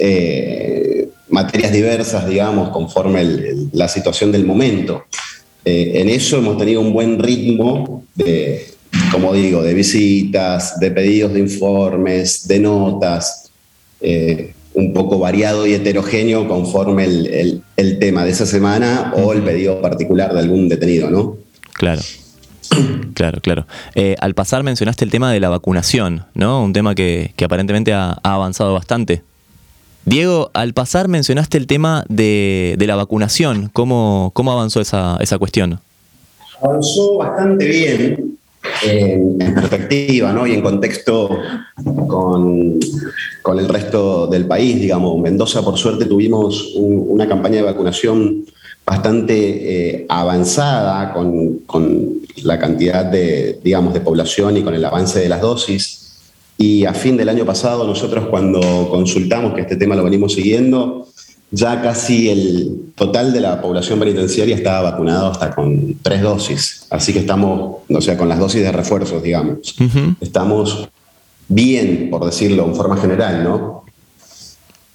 eh, 0.00 1.08
materias 1.30 1.72
diversas, 1.72 2.28
digamos, 2.28 2.70
conforme 2.70 3.24
la 3.72 3.88
situación 3.88 4.32
del 4.32 4.44
momento. 4.44 5.04
Eh, 5.64 5.92
en 5.96 6.08
eso 6.08 6.38
hemos 6.38 6.56
tenido 6.58 6.80
un 6.80 6.92
buen 6.92 7.18
ritmo 7.18 8.04
de, 8.14 8.66
como 9.12 9.34
digo, 9.34 9.62
de 9.62 9.74
visitas, 9.74 10.78
de 10.80 10.90
pedidos 10.90 11.32
de 11.34 11.40
informes, 11.40 12.48
de 12.48 12.58
notas, 12.60 13.50
eh, 14.00 14.54
un 14.74 14.92
poco 14.92 15.18
variado 15.18 15.66
y 15.66 15.74
heterogéneo 15.74 16.46
conforme 16.46 17.04
el, 17.04 17.62
el 17.76 17.98
tema 17.98 18.24
de 18.24 18.30
esa 18.30 18.46
semana 18.46 19.12
o 19.16 19.32
el 19.32 19.42
pedido 19.42 19.80
particular 19.80 20.32
de 20.32 20.38
algún 20.38 20.68
detenido, 20.68 21.10
¿no? 21.10 21.36
Claro. 21.72 22.00
Claro, 23.14 23.40
claro. 23.40 23.66
Eh, 23.94 24.16
al 24.20 24.34
pasar 24.34 24.62
mencionaste 24.62 25.04
el 25.04 25.10
tema 25.10 25.32
de 25.32 25.40
la 25.40 25.48
vacunación, 25.48 26.26
¿no? 26.34 26.62
Un 26.62 26.72
tema 26.72 26.94
que, 26.94 27.32
aparentemente 27.42 27.92
ha, 27.92 28.18
avanzado 28.22 28.74
bastante. 28.74 29.22
Diego, 30.08 30.50
al 30.54 30.72
pasar 30.72 31.06
mencionaste 31.06 31.58
el 31.58 31.66
tema 31.66 32.02
de, 32.08 32.76
la 32.78 32.96
vacunación. 32.96 33.68
¿Cómo, 33.74 34.32
avanzó 34.34 34.80
esa, 34.80 35.18
esa 35.20 35.36
cuestión? 35.38 35.80
Avanzó 36.62 37.18
bastante 37.18 37.66
bien 37.66 38.38
en 38.82 39.38
perspectiva 39.54 40.32
¿no? 40.32 40.46
y 40.46 40.52
en 40.52 40.62
contexto 40.62 41.28
con, 41.84 42.78
con, 43.42 43.58
el 43.58 43.68
resto 43.68 44.26
del 44.28 44.46
país. 44.46 44.80
Digamos, 44.80 45.20
Mendoza, 45.20 45.62
por 45.62 45.76
suerte, 45.76 46.06
tuvimos 46.06 46.72
una 46.74 47.28
campaña 47.28 47.56
de 47.56 47.62
vacunación 47.62 48.46
bastante 48.86 49.34
eh, 49.96 50.06
avanzada 50.08 51.12
con, 51.12 51.58
con, 51.66 52.16
la 52.44 52.58
cantidad 52.58 53.04
de, 53.04 53.58
digamos, 53.62 53.92
de 53.92 54.00
población 54.00 54.56
y 54.56 54.62
con 54.62 54.72
el 54.72 54.84
avance 54.84 55.18
de 55.18 55.28
las 55.28 55.40
dosis. 55.40 55.97
Y 56.60 56.84
a 56.84 56.92
fin 56.92 57.16
del 57.16 57.28
año 57.28 57.46
pasado, 57.46 57.86
nosotros 57.86 58.26
cuando 58.28 58.88
consultamos, 58.90 59.54
que 59.54 59.60
este 59.60 59.76
tema 59.76 59.94
lo 59.94 60.02
venimos 60.02 60.32
siguiendo, 60.34 61.06
ya 61.52 61.80
casi 61.80 62.28
el 62.28 62.92
total 62.96 63.32
de 63.32 63.40
la 63.40 63.62
población 63.62 64.00
penitenciaria 64.00 64.56
estaba 64.56 64.90
vacunado 64.90 65.30
hasta 65.30 65.54
con 65.54 65.94
tres 66.02 66.20
dosis. 66.20 66.86
Así 66.90 67.12
que 67.12 67.20
estamos, 67.20 67.82
o 67.88 68.00
sea, 68.00 68.18
con 68.18 68.28
las 68.28 68.40
dosis 68.40 68.62
de 68.62 68.72
refuerzos, 68.72 69.22
digamos. 69.22 69.76
Estamos 70.20 70.88
bien, 71.48 72.08
por 72.10 72.24
decirlo 72.24 72.66
en 72.66 72.74
forma 72.74 72.96
general, 72.96 73.44
¿no? 73.44 73.84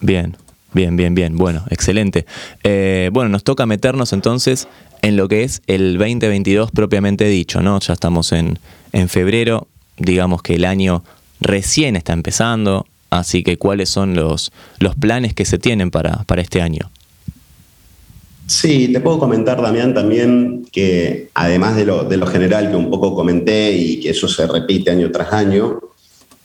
Bien, 0.02 0.36
bien, 0.74 0.98
bien, 0.98 1.16
bien. 1.16 1.38
Bueno, 1.38 1.64
excelente. 1.70 2.26
Eh, 2.64 3.10
bueno, 3.14 3.30
nos 3.30 3.46
toca 3.46 3.66
meternos 3.66 4.12
entonces 4.12 4.68
en 5.02 5.16
lo 5.16 5.30
que 5.30 5.44
es 5.44 5.62
el 5.68 5.98
2022 5.98 6.72
propiamente 6.72 7.26
dicho, 7.26 7.62
¿no? 7.62 7.80
Ya 7.80 7.94
estamos 7.94 8.34
en, 8.34 8.60
en 8.92 9.08
febrero, 9.08 9.68
digamos 9.98 10.42
que 10.42 10.56
el 10.56 10.66
año 10.66 11.04
recién 11.44 11.96
está 11.96 12.14
empezando, 12.14 12.86
Así 13.20 13.44
que, 13.44 13.58
¿cuáles 13.58 13.90
son 13.90 14.16
los, 14.16 14.52
los 14.80 14.96
planes 14.96 15.36
que 15.36 15.46
se 15.46 15.60
tienen 15.60 15.92
para, 15.92 16.24
para 16.24 16.42
este 16.42 16.62
año? 16.62 16.90
Sí, 18.48 18.90
te 18.92 19.00
puedo 19.00 19.20
comentar, 19.20 19.62
Damián, 19.62 19.94
también 19.94 20.66
que 20.72 21.30
además 21.36 21.76
de 21.76 21.86
lo, 21.86 22.04
de 22.04 22.18
lo, 22.18 22.26
general 22.26 22.72
que 22.72 22.76
un 22.76 22.90
poco 22.90 23.14
comenté 23.14 23.72
y 23.72 24.00
que 24.00 24.10
eso 24.10 24.28
se 24.28 24.48
repite 24.48 24.90
año 24.90 25.12
tras 25.12 25.32
año, 25.32 25.80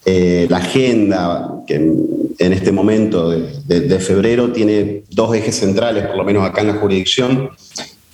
eh, 0.05 0.47
la 0.51 0.59
agenda 0.59 1.49
que 1.67 1.75
en, 1.75 2.53
este 2.53 2.71
momento 2.71 3.31
de, 3.31 3.81
de, 3.81 3.99
febrero 3.99 4.53
tiene 4.53 5.05
dos 5.11 5.35
ejes 5.35 5.57
centrales, 5.57 6.07
por 6.07 6.17
lo 6.17 6.25
menos 6.25 6.45
acá 6.45 6.61
en 6.61 6.69
la 6.69 6.75
jurisdicción. 6.75 7.51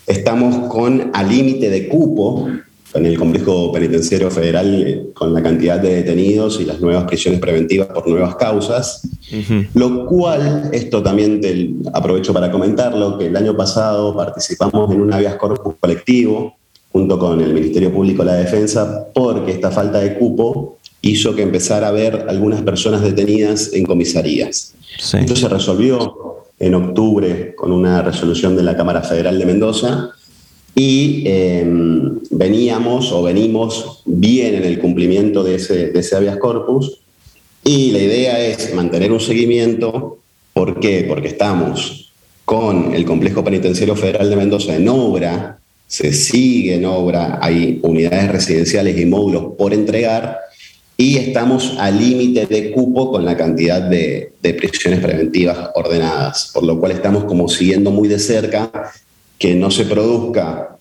Estamos 0.06 0.68
con 0.68 1.10
al 1.12 1.28
límite 1.28 1.70
de 1.70 1.88
cupo 1.88 2.48
en 2.94 3.06
el 3.06 3.18
complejo 3.18 3.72
penitenciario 3.72 4.30
federal 4.30 4.82
eh, 4.86 5.06
con 5.12 5.34
la 5.34 5.42
cantidad 5.42 5.80
de 5.80 5.96
detenidos 5.96 6.60
y 6.60 6.64
las 6.64 6.80
nuevas 6.80 7.04
prisiones 7.04 7.40
preventivas 7.40 7.88
por 7.88 8.06
nuevas 8.08 8.36
causas, 8.36 9.02
lo 9.74 10.06
cual, 10.06 10.70
esto 10.72 11.02
también 11.02 11.40
te 11.40 11.70
aprovecho 11.92 12.32
para 12.32 12.50
comentarlo, 12.50 13.18
que 13.18 13.26
el 13.26 13.36
año 13.36 13.56
pasado 13.56 14.14
participamos 14.14 14.90
en 14.92 15.00
un 15.00 15.12
habeas 15.12 15.34
corpus 15.36 15.74
colectivo 15.80 16.56
junto 16.92 17.18
con 17.18 17.40
el 17.40 17.52
Ministerio 17.52 17.92
Público 17.92 18.24
de 18.24 18.30
la 18.30 18.36
Defensa 18.36 19.08
porque 19.12 19.50
esta 19.50 19.72
falta 19.72 19.98
de 19.98 20.16
cupo 20.16 20.78
hizo 21.02 21.34
que 21.34 21.42
empezara 21.42 21.88
a 21.88 21.90
haber 21.90 22.26
algunas 22.28 22.62
personas 22.62 23.02
detenidas 23.02 23.72
en 23.72 23.84
comisarías. 23.84 24.74
Esto 25.12 25.34
se 25.34 25.48
resolvió 25.48 26.44
en 26.60 26.74
octubre 26.74 27.54
con 27.56 27.72
una 27.72 28.00
resolución 28.02 28.56
de 28.56 28.62
la 28.62 28.76
Cámara 28.76 29.02
Federal 29.02 29.38
de 29.38 29.44
Mendoza 29.44 30.10
y 30.74 31.22
em, 31.26 32.18
veníamos 32.30 33.12
o 33.12 33.22
venimos 33.22 34.02
bien 34.04 34.56
en 34.56 34.64
el 34.64 34.80
cumplimiento 34.80 35.44
de 35.44 35.56
ese, 35.56 35.90
de 35.90 36.16
habeas 36.16 36.38
corpus. 36.38 36.98
Y 37.62 37.92
la 37.92 37.98
idea 38.00 38.44
es 38.44 38.74
mantener 38.74 39.12
un 39.12 39.20
seguimiento. 39.20 40.18
¿Por 40.52 40.80
qué? 40.80 41.06
Porque 41.08 41.28
estamos 41.28 42.12
con 42.44 42.94
el 42.94 43.04
Complejo 43.04 43.44
Penitenciario 43.44 43.96
Federal 43.96 44.28
de 44.28 44.36
Mendoza 44.36 44.76
en 44.76 44.88
obra, 44.88 45.58
se 45.86 46.12
sigue 46.12 46.74
en 46.74 46.84
obra, 46.84 47.38
hay 47.40 47.78
unidades 47.82 48.32
residenciales 48.32 48.98
y 48.98 49.06
módulos 49.06 49.54
por 49.56 49.72
entregar. 49.72 50.38
Y 50.96 51.16
estamos 51.16 51.74
al 51.78 51.98
límite 51.98 52.46
de 52.46 52.70
cupo 52.70 53.10
con 53.10 53.24
la 53.24 53.36
cantidad 53.36 53.82
de, 53.82 54.32
de, 54.40 54.54
prisiones 54.54 55.00
preventivas 55.00 55.70
ordenadas, 55.74 56.50
por 56.54 56.64
lo 56.64 56.78
cual 56.78 56.92
estamos 56.92 57.24
como 57.24 57.48
siguiendo 57.48 57.90
muy 57.90 58.06
de 58.06 58.20
cerca 58.20 58.70
que 59.38 59.54
no 59.54 59.70
se 59.70 59.84
produzca 59.84 60.74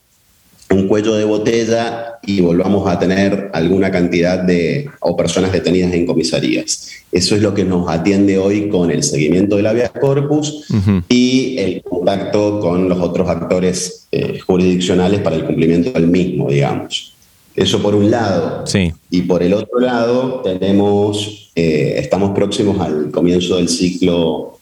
un 0.73 0.87
cuello 0.87 1.13
de 1.15 1.25
botella 1.25 2.19
y 2.25 2.41
volvamos 2.41 2.87
a 2.87 2.97
tener 2.97 3.49
alguna 3.53 3.91
cantidad 3.91 4.39
de 4.39 4.89
o 5.01 5.15
personas 5.15 5.51
detenidas 5.51 5.93
en 5.93 6.05
comisarías. 6.05 6.89
Eso 7.11 7.35
es 7.35 7.41
lo 7.41 7.53
que 7.53 7.63
nos 7.63 7.87
atiende 7.89 8.37
hoy 8.37 8.69
con 8.69 8.89
el 8.89 9.03
seguimiento 9.03 9.57
del 9.57 9.67
habeas 9.67 9.91
corpus 9.91 10.65
y 11.09 11.57
el 11.59 11.83
contacto 11.83 12.59
con 12.59 12.89
los 12.89 12.99
otros 12.99 13.29
actores 13.29 14.07
eh, 14.11 14.39
jurisdiccionales 14.39 15.19
para 15.21 15.35
el 15.35 15.45
cumplimiento 15.45 15.91
del 15.91 16.07
mismo, 16.07 16.49
digamos. 16.49 17.13
Eso 17.55 17.81
por 17.81 17.93
un 17.93 18.09
lado. 18.09 18.65
Sí. 18.65 18.91
Y 19.11 19.23
por 19.23 19.43
el 19.43 19.53
otro 19.53 19.79
lado 19.79 20.41
tenemos, 20.41 21.51
eh, 21.55 21.95
estamos 21.97 22.31
próximos 22.31 22.79
al 22.79 23.11
comienzo 23.11 23.57
del 23.57 23.69
ciclo 23.69 24.57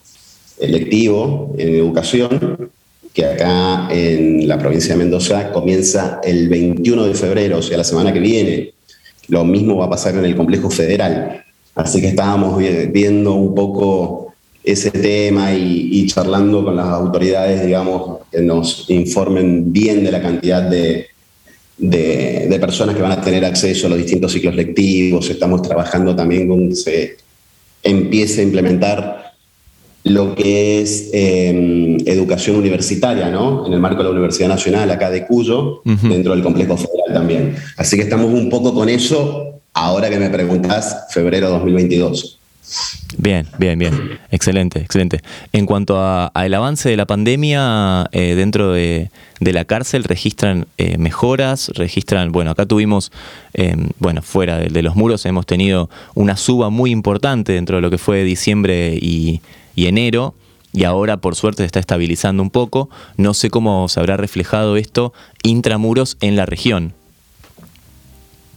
electivo 0.59 1.55
en 1.57 1.75
educación 1.75 2.69
que 3.13 3.25
acá 3.25 3.87
en 3.91 4.47
la 4.47 4.57
provincia 4.57 4.93
de 4.93 4.99
Mendoza 4.99 5.51
comienza 5.51 6.21
el 6.23 6.47
21 6.47 7.05
de 7.05 7.13
febrero, 7.13 7.57
o 7.57 7.61
sea, 7.61 7.77
la 7.77 7.83
semana 7.83 8.13
que 8.13 8.19
viene. 8.19 8.73
Lo 9.27 9.43
mismo 9.45 9.77
va 9.77 9.85
a 9.85 9.89
pasar 9.89 10.15
en 10.15 10.25
el 10.25 10.35
complejo 10.35 10.69
federal. 10.69 11.43
Así 11.75 12.01
que 12.01 12.09
estábamos 12.09 12.57
viendo 12.91 13.33
un 13.33 13.55
poco 13.55 14.33
ese 14.63 14.91
tema 14.91 15.53
y, 15.53 16.05
charlando 16.07 16.63
con 16.63 16.75
las 16.75 16.87
autoridades, 16.87 17.65
digamos, 17.65 18.19
que 18.31 18.41
nos 18.41 18.89
informen 18.89 19.71
bien 19.71 20.03
de 20.03 20.11
la 20.11 20.21
cantidad 20.21 20.61
de, 20.61 21.07
de, 21.77 22.57
personas 22.59 22.95
que 22.95 23.01
van 23.01 23.13
a 23.13 23.21
tener 23.21 23.43
acceso 23.43 23.87
a 23.87 23.89
los 23.89 23.97
distintos 23.99 24.31
ciclos 24.31 24.55
lectivos. 24.55 25.29
Estamos 25.29 25.61
trabajando 25.61 26.15
también 26.15 26.47
con 26.47 26.69
que 26.69 26.75
se 26.75 27.17
empiece 27.83 28.41
a 28.41 28.43
implementar 28.43 29.20
lo 30.03 30.33
que 30.35 30.81
es 30.81 31.09
em, 31.13 31.97
educación 32.07 32.55
universitaria, 32.55 33.29
¿no? 33.29 33.65
En 33.67 33.73
el 33.73 33.79
marco 33.79 33.97
de 33.99 34.05
la 34.05 34.11
Universidad 34.11 34.49
Nacional, 34.49 34.89
acá 34.89 35.09
de 35.09 35.25
Cuyo, 35.25 35.81
dentro 35.83 36.33
del 36.33 36.43
complejo 36.43 36.75
federal 36.77 37.13
también. 37.13 37.55
Así 37.77 37.95
que 37.95 38.03
estamos 38.03 38.27
un 38.27 38.49
poco 38.49 38.73
con 38.73 38.89
eso, 38.89 39.61
ahora 39.73 40.09
que 40.09 40.17
me 40.17 40.29
preguntas, 40.29 41.05
febrero 41.11 41.49
2022. 41.49 42.39
Bien, 43.17 43.45
bien, 43.57 43.77
bien. 43.77 44.19
Excelente, 44.31 44.79
excelente. 44.79 45.21
En 45.51 45.65
cuanto 45.65 45.99
al 46.01 46.53
avance 46.53 46.89
de 46.89 46.95
la 46.95 47.05
pandemia 47.05 48.07
eh, 48.11 48.35
dentro 48.35 48.71
de, 48.71 49.09
la 49.39 49.65
cárcel, 49.65 50.05
¿registran 50.05 50.67
eh, 50.77 50.97
mejoras? 50.97 51.69
¿Registran, 51.75 52.31
bueno, 52.31 52.51
acá 52.51 52.65
tuvimos, 52.65 53.11
em, 53.53 53.89
bueno, 53.99 54.21
fuera 54.21 54.57
de, 54.57 54.69
de, 54.69 54.81
los 54.81 54.95
muros 54.95 55.25
hemos 55.25 55.45
tenido 55.45 55.89
una 56.15 56.37
suba 56.37 56.69
muy 56.69 56.91
importante 56.91 57.53
dentro 57.53 57.75
de 57.75 57.81
lo 57.81 57.89
que 57.89 57.97
fue 57.97 58.23
diciembre 58.23 58.97
y, 59.01 59.41
y 59.75 59.87
enero, 59.87 60.35
y 60.73 60.83
ahora 60.85 61.17
por 61.17 61.35
suerte 61.35 61.63
se 61.63 61.67
está 61.67 61.79
estabilizando 61.79 62.41
un 62.43 62.49
poco. 62.49 62.89
No 63.17 63.33
sé 63.33 63.49
cómo 63.49 63.87
se 63.89 63.99
habrá 63.99 64.17
reflejado 64.17 64.77
esto 64.77 65.13
intramuros 65.43 66.17
en 66.21 66.35
la 66.35 66.45
región. 66.45 66.93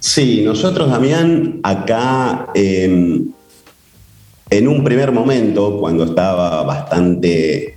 Sí, 0.00 0.42
nosotros, 0.44 0.90
Damián, 0.90 1.60
acá 1.62 2.48
em, 2.54 3.30
en 4.50 4.68
un 4.68 4.84
primer 4.84 5.12
momento, 5.12 5.78
cuando 5.80 6.04
estaba 6.04 6.62
bastante, 6.62 7.74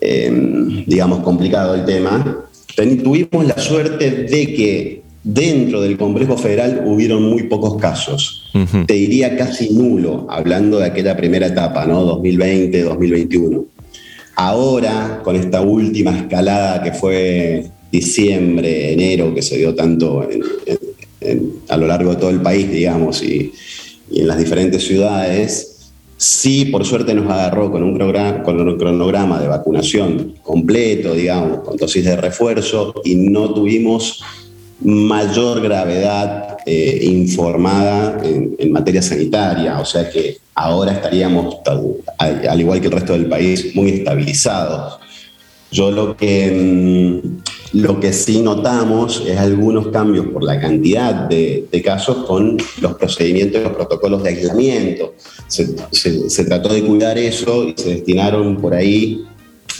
em, 0.00 0.84
digamos, 0.86 1.20
complicado 1.20 1.74
el 1.74 1.84
tema, 1.84 2.46
tuvimos 2.74 3.46
la 3.46 3.58
suerte 3.58 4.10
de 4.10 4.54
que 4.54 5.02
Dentro 5.28 5.80
del 5.80 5.98
complejo 5.98 6.36
federal 6.38 6.84
hubieron 6.86 7.20
muy 7.24 7.42
pocos 7.48 7.80
casos, 7.80 8.44
te 8.86 8.94
diría 8.94 9.36
casi 9.36 9.70
nulo, 9.70 10.24
hablando 10.30 10.78
de 10.78 10.86
aquella 10.86 11.16
primera 11.16 11.48
etapa, 11.48 11.84
¿no? 11.84 12.22
2020-2021. 12.22 13.64
Ahora, 14.36 15.22
con 15.24 15.34
esta 15.34 15.62
última 15.62 16.16
escalada 16.16 16.80
que 16.80 16.92
fue 16.92 17.66
diciembre, 17.90 18.92
enero, 18.92 19.34
que 19.34 19.42
se 19.42 19.56
dio 19.58 19.74
tanto 19.74 20.28
a 21.70 21.76
lo 21.76 21.86
largo 21.88 22.10
de 22.10 22.16
todo 22.20 22.30
el 22.30 22.40
país, 22.40 22.70
digamos, 22.70 23.20
y, 23.24 23.52
en 24.12 24.28
las 24.28 24.38
diferentes 24.38 24.86
ciudades, 24.86 25.90
sí, 26.16 26.66
por 26.66 26.84
suerte 26.84 27.14
nos 27.14 27.28
agarró 27.28 27.72
con 27.72 27.82
un, 27.82 27.94
programa, 27.94 28.44
con 28.44 28.60
un 28.60 28.78
cronograma 28.78 29.40
de 29.40 29.48
vacunación 29.48 30.34
completo, 30.44 31.14
digamos, 31.14 31.64
con 31.64 31.76
dosis 31.76 32.04
de 32.04 32.16
refuerzo, 32.16 32.94
y 33.04 33.16
no 33.16 33.52
tuvimos 33.52 34.22
mayor 34.80 35.60
gravedad 35.60 36.58
eh, 36.66 37.00
informada 37.02 38.20
en, 38.22 38.72
materia 38.72 39.00
sanitaria, 39.00 39.78
o 39.78 39.84
sea 39.84 40.10
que 40.10 40.38
ahora 40.54 40.92
estaríamos, 40.92 41.56
al, 42.18 42.60
igual 42.60 42.80
que 42.80 42.88
el 42.88 42.92
resto 42.92 43.12
del 43.14 43.26
país, 43.26 43.74
muy 43.74 43.90
estabilizados. 43.90 44.98
Yo 45.70 45.90
lo 45.90 46.16
que, 46.16 46.50
mm, 46.50 47.36
Lo 47.72 48.00
que 48.00 48.12
sí 48.12 48.40
notamos 48.40 49.22
es 49.26 49.36
algunos 49.36 49.88
cambios 49.88 50.26
por 50.28 50.42
la 50.44 50.58
cantidad 50.58 51.28
de, 51.28 51.68
casos 51.84 52.24
con 52.24 52.56
los 52.80 52.94
procedimientos 52.94 53.60
y 53.60 53.64
los 53.64 53.72
protocolos 53.72 54.22
de 54.22 54.30
aislamiento. 54.30 55.14
Se, 55.48 56.44
trató 56.44 56.72
de 56.72 56.82
cuidar 56.82 57.18
eso 57.18 57.64
y 57.64 57.74
se 57.76 57.90
destinaron 57.90 58.56
por 58.56 58.72
ahí 58.72 59.26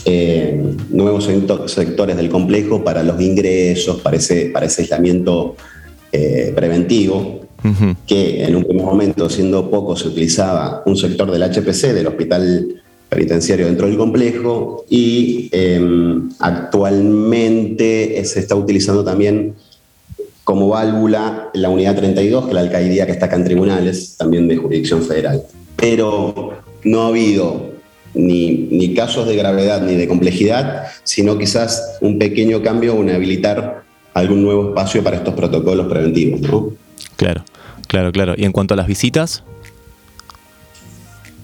eh, 0.05 0.61
nuevos 0.91 1.29
sectores 1.67 2.17
del 2.17 2.29
complejo 2.29 2.85
para 2.85 3.03
los 3.03 3.21
ingresos, 3.21 4.01
para 4.01 4.17
ese, 4.17 4.47
para 4.47 4.67
ese 4.67 4.83
aislamiento 4.83 5.57
eh, 6.13 6.53
preventivo, 6.55 7.41
que 8.07 8.45
en 8.45 8.55
un 8.55 8.65
primer 8.65 8.85
momento, 8.85 9.29
siendo 9.29 9.69
poco, 9.69 9.97
se 9.97 10.07
utilizaba 10.07 10.85
un 10.87 10.97
sector 10.97 11.29
del 11.33 11.43
HPC, 11.43 11.93
del 11.93 12.07
Hospital 12.07 12.83
penitenciario 13.09 13.67
dentro 13.67 13.87
del 13.87 13.97
complejo 13.97 14.85
y 14.89 15.49
em, 15.53 16.29
actualmente 16.39 18.25
se 18.25 18.41
está 18.41 18.55
utilizando 18.55 19.05
también 19.05 19.55
como 20.45 20.69
válvula 20.69 21.51
la 21.55 21.69
unidad 21.71 21.97
32, 21.97 22.45
que 22.45 22.51
es 22.51 22.55
la 22.55 22.61
alcaldía 22.61 23.05
que 23.05 23.13
está 23.13 23.27
acá 23.27 23.35
en 23.35 23.45
tribunales, 23.45 24.17
también 24.17 24.47
de 24.47 24.57
jurisdicción 24.57 25.03
federal. 25.03 25.43
Pero 25.75 26.53
no 26.85 27.03
ha 27.03 27.09
habido 27.09 27.76
ni, 28.17 28.69
ni 28.71 28.95
casos 28.95 29.27
de 29.29 29.37
gravedad 29.37 29.83
ni 29.83 29.95
de 29.95 30.09
complejidad, 30.09 30.87
sino 31.05 31.39
quizás 31.39 31.99
un 32.01 32.19
pequeño 32.19 32.63
cambio 32.63 32.97
o 32.97 33.03
habilitar 33.03 33.85
algún 34.15 34.43
nuevo 34.43 34.71
espacio 34.71 35.05
para 35.05 35.17
estos 35.17 35.35
protocolos 35.35 35.87
preventivos. 35.87 36.41
¿no? 36.41 36.73
Claro, 37.17 37.45
claro, 37.87 38.13
claro. 38.13 38.35
¿Y 38.37 38.45
en 38.45 38.53
cuanto 38.53 38.75
a 38.75 38.77
las 38.77 38.87
visitas? 38.87 39.45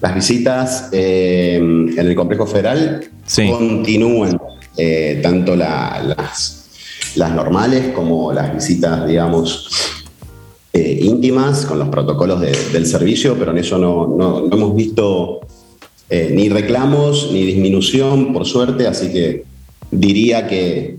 Las 0.01 0.15
visitas 0.15 0.89
eh, 0.91 1.55
en 1.55 1.97
el 1.97 2.15
complejo 2.15 2.45
federal 2.45 3.09
continúan, 3.49 4.37
eh, 4.75 5.19
tanto 5.23 5.55
las, 5.55 6.69
las 7.15 7.31
normales 7.31 7.93
como 7.93 8.33
las 8.33 8.53
visitas, 8.53 9.07
digamos, 9.07 9.93
eh, 10.73 10.97
íntimas 11.03 11.67
con 11.67 11.77
los 11.77 11.89
protocolos 11.89 12.41
del 12.41 12.87
servicio, 12.87 13.37
pero 13.37 13.51
en 13.51 13.59
eso 13.59 13.77
no, 13.77 14.49
hemos 14.51 14.75
visto 14.75 15.41
ni 16.31 16.49
reclamos 16.49 17.29
ni 17.31 17.43
disminución, 17.45 18.33
por 18.33 18.45
suerte, 18.45 18.87
así 18.87 19.11
que 19.11 19.43
diría 19.91 20.47
que, 20.47 20.97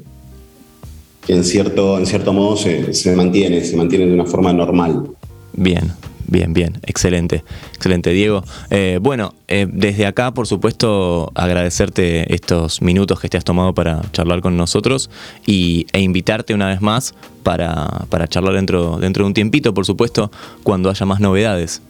en, 1.28 1.44
cierto, 1.44 1.98
en 1.98 2.06
cierto 2.06 2.32
modo 2.32 2.56
se, 2.56 2.92
se 2.94 3.14
mantiene, 3.14 3.64
se 3.64 3.76
mantiene 3.76 4.06
de 4.06 4.12
una 4.12 4.26
forma 4.26 4.52
normal. 4.52 5.08
Bien, 5.52 5.92
Bien, 6.26 6.54
bien, 6.54 6.80
excelente, 6.84 7.44
excelente 7.74 8.10
Diego. 8.10 8.44
Eh, 8.70 8.98
bueno, 9.00 9.34
eh, 9.46 9.66
desde 9.70 10.06
acá, 10.06 10.32
por 10.32 10.46
supuesto, 10.46 11.30
agradecerte 11.34 12.34
estos 12.34 12.80
minutos 12.80 13.20
que 13.20 13.28
te 13.28 13.36
has 13.36 13.44
tomado 13.44 13.74
para 13.74 14.00
charlar 14.12 14.40
con 14.40 14.56
nosotros 14.56 15.10
y, 15.46 15.86
e 15.92 16.00
invitarte 16.00 16.54
una 16.54 16.68
vez 16.68 16.80
más 16.80 17.14
para, 17.42 18.06
para 18.08 18.26
charlar 18.26 18.54
dentro, 18.54 18.98
dentro 18.98 19.24
de 19.24 19.28
un 19.28 19.34
tiempito, 19.34 19.74
por 19.74 19.84
supuesto, 19.84 20.30
cuando 20.62 20.88
haya 20.88 21.04
más 21.04 21.20
novedades. 21.20 21.82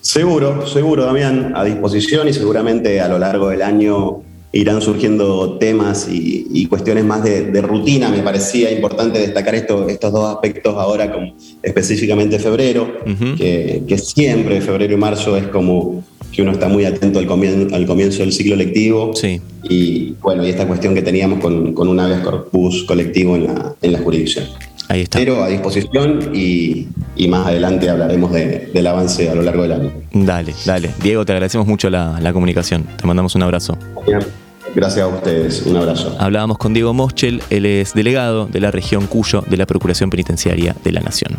Seguro, 0.00 0.66
seguro, 0.66 1.04
Damián, 1.04 1.52
a 1.54 1.64
disposición 1.64 2.28
y 2.28 2.32
seguramente 2.32 3.00
a 3.00 3.08
lo 3.08 3.18
largo 3.18 3.48
del 3.48 3.62
año 3.62 4.22
irán 4.52 4.82
surgiendo 4.82 5.56
temas 5.58 6.08
y, 6.10 6.66
cuestiones 6.66 7.04
más 7.04 7.24
de, 7.24 7.60
rutina. 7.62 8.10
Me 8.10 8.22
parecía 8.22 8.70
importante 8.70 9.18
destacar 9.18 9.54
esto, 9.54 9.88
estos 9.88 10.12
dos 10.12 10.34
aspectos 10.34 10.74
ahora, 10.76 11.32
específicamente 11.62 12.38
febrero, 12.38 12.98
que, 13.36 13.98
siempre 13.98 14.60
febrero 14.60 14.94
y 14.94 14.96
marzo 14.96 15.36
es 15.36 15.46
como 15.48 16.04
que 16.30 16.40
uno 16.40 16.52
está 16.52 16.66
muy 16.68 16.86
atento 16.86 17.18
al 17.18 17.26
comienzo, 17.26 17.74
al 17.74 17.86
comienzo 17.86 18.18
del 18.18 18.32
ciclo 18.32 18.56
lectivo. 18.56 19.12
Sí. 19.14 19.40
Y 19.64 20.14
bueno, 20.22 20.46
y 20.46 20.50
esta 20.50 20.66
cuestión 20.66 20.94
que 20.94 21.02
teníamos 21.02 21.40
con, 21.40 21.74
con 21.74 21.88
un 21.88 22.00
habeas 22.00 22.22
corpus 22.22 22.84
colectivo 22.84 23.36
en 23.36 23.44
la, 23.44 23.74
en 23.80 23.92
la 23.92 23.98
jurisdicción. 23.98 24.46
Ahí 24.92 25.00
está. 25.00 25.18
Pero 25.18 25.42
a 25.42 25.48
disposición 25.48 26.32
y, 26.34 26.86
más 27.26 27.46
adelante 27.46 27.88
hablaremos 27.88 28.30
del 28.30 28.86
avance 28.86 29.30
a 29.30 29.34
lo 29.34 29.40
largo 29.40 29.62
del 29.62 29.72
año. 29.72 29.90
Dale, 30.12 30.54
dale. 30.66 30.90
Diego, 31.02 31.24
te 31.24 31.32
agradecemos 31.32 31.66
mucho 31.66 31.88
la, 31.88 32.20
la 32.20 32.34
comunicación. 32.34 32.84
Te 32.98 33.06
mandamos 33.06 33.34
un 33.34 33.42
abrazo. 33.42 33.78
Gracias 34.74 35.04
a 35.04 35.08
ustedes, 35.08 35.62
un 35.62 35.78
abrazo. 35.78 36.14
Hablábamos 36.18 36.58
con 36.58 36.74
Diego 36.74 36.92
Moschel, 36.92 37.42
él 37.48 37.64
es 37.64 37.94
delegado 37.94 38.46
de 38.46 38.60
la 38.60 38.70
región 38.70 39.06
Cuyo 39.06 39.42
de 39.46 39.56
la 39.56 39.64
Procuración 39.64 40.10
Penitenciaria 40.10 40.76
de 40.84 40.92
la 40.92 41.00
Nación. 41.00 41.38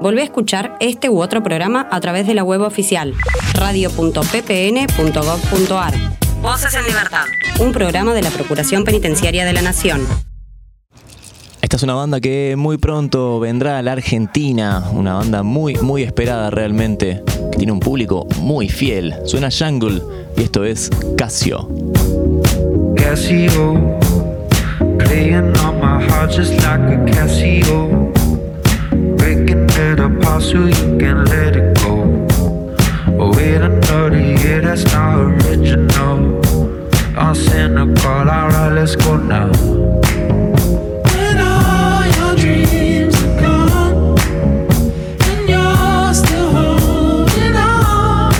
Volvé 0.00 0.20
a 0.20 0.24
escuchar 0.24 0.76
este 0.80 1.08
u 1.08 1.20
otro 1.20 1.42
programa 1.42 1.88
a 1.90 2.00
través 2.00 2.26
de 2.26 2.34
la 2.34 2.44
web 2.44 2.60
oficial 2.62 3.14
radio.ppn.gov.ar. 3.54 5.94
Voces 6.40 6.74
en 6.74 6.84
Libertad. 6.84 7.24
Un 7.58 7.72
programa 7.72 8.14
de 8.14 8.22
la 8.22 8.30
Procuración 8.30 8.84
Penitenciaria 8.84 9.44
de 9.44 9.52
la 9.52 9.62
Nación. 9.62 10.06
Esta 11.60 11.76
es 11.76 11.82
una 11.82 11.94
banda 11.94 12.20
que 12.20 12.54
muy 12.56 12.78
pronto 12.78 13.40
vendrá 13.40 13.78
a 13.78 13.82
la 13.82 13.90
Argentina, 13.92 14.84
una 14.92 15.14
banda 15.14 15.42
muy, 15.42 15.74
muy 15.74 16.04
esperada 16.04 16.50
realmente, 16.50 17.24
que 17.50 17.58
tiene 17.58 17.72
un 17.72 17.80
público 17.80 18.28
muy 18.38 18.68
fiel. 18.68 19.16
Suena 19.24 19.48
Jungle 19.50 20.00
y 20.36 20.44
esto 20.44 20.64
es 20.64 20.88
Casio. 21.16 21.68
Casio, 22.96 23.98
playing 24.98 25.52
on 25.58 25.80
my 25.80 26.00
heart 26.06 26.30
just 26.30 26.52
like 26.62 26.94
a 26.94 27.04
Casio. 27.04 28.12
breaking, 29.34 29.66
then 29.68 30.00
I 30.00 30.08
you, 30.40 30.98
can 30.98 31.24
let 31.26 31.56
it 31.56 31.76
go. 31.82 32.26
Oh, 33.20 33.32
Wait 33.36 33.56
another 33.56 34.18
year, 34.18 34.60
that's 34.62 34.84
not 34.92 35.18
original. 35.18 36.40
I 37.16 37.32
send 37.34 37.78
a 37.78 38.00
call, 38.00 38.28
alright, 38.28 38.72
let's 38.72 38.96
go 38.96 39.16
now. 39.16 39.50
When 41.12 41.38
all 41.38 42.04
your 42.16 42.34
dreams 42.36 43.14
are 43.22 43.40
gone, 43.42 44.18
and 45.28 45.48
you're 45.52 46.14
still 46.14 46.48
holding 46.56 47.56
on, 47.56 48.32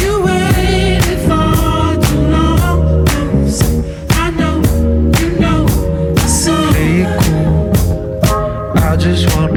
you 0.00 0.12
waited 0.26 1.20
too 2.06 2.22
long. 2.34 3.08
I 4.10 4.30
know, 4.38 4.56
you 5.18 5.28
know, 5.40 5.60
I 6.16 6.26
saw. 6.26 6.72
Cool, 7.22 7.72
I 8.76 8.96
just 8.96 9.34
want. 9.34 9.49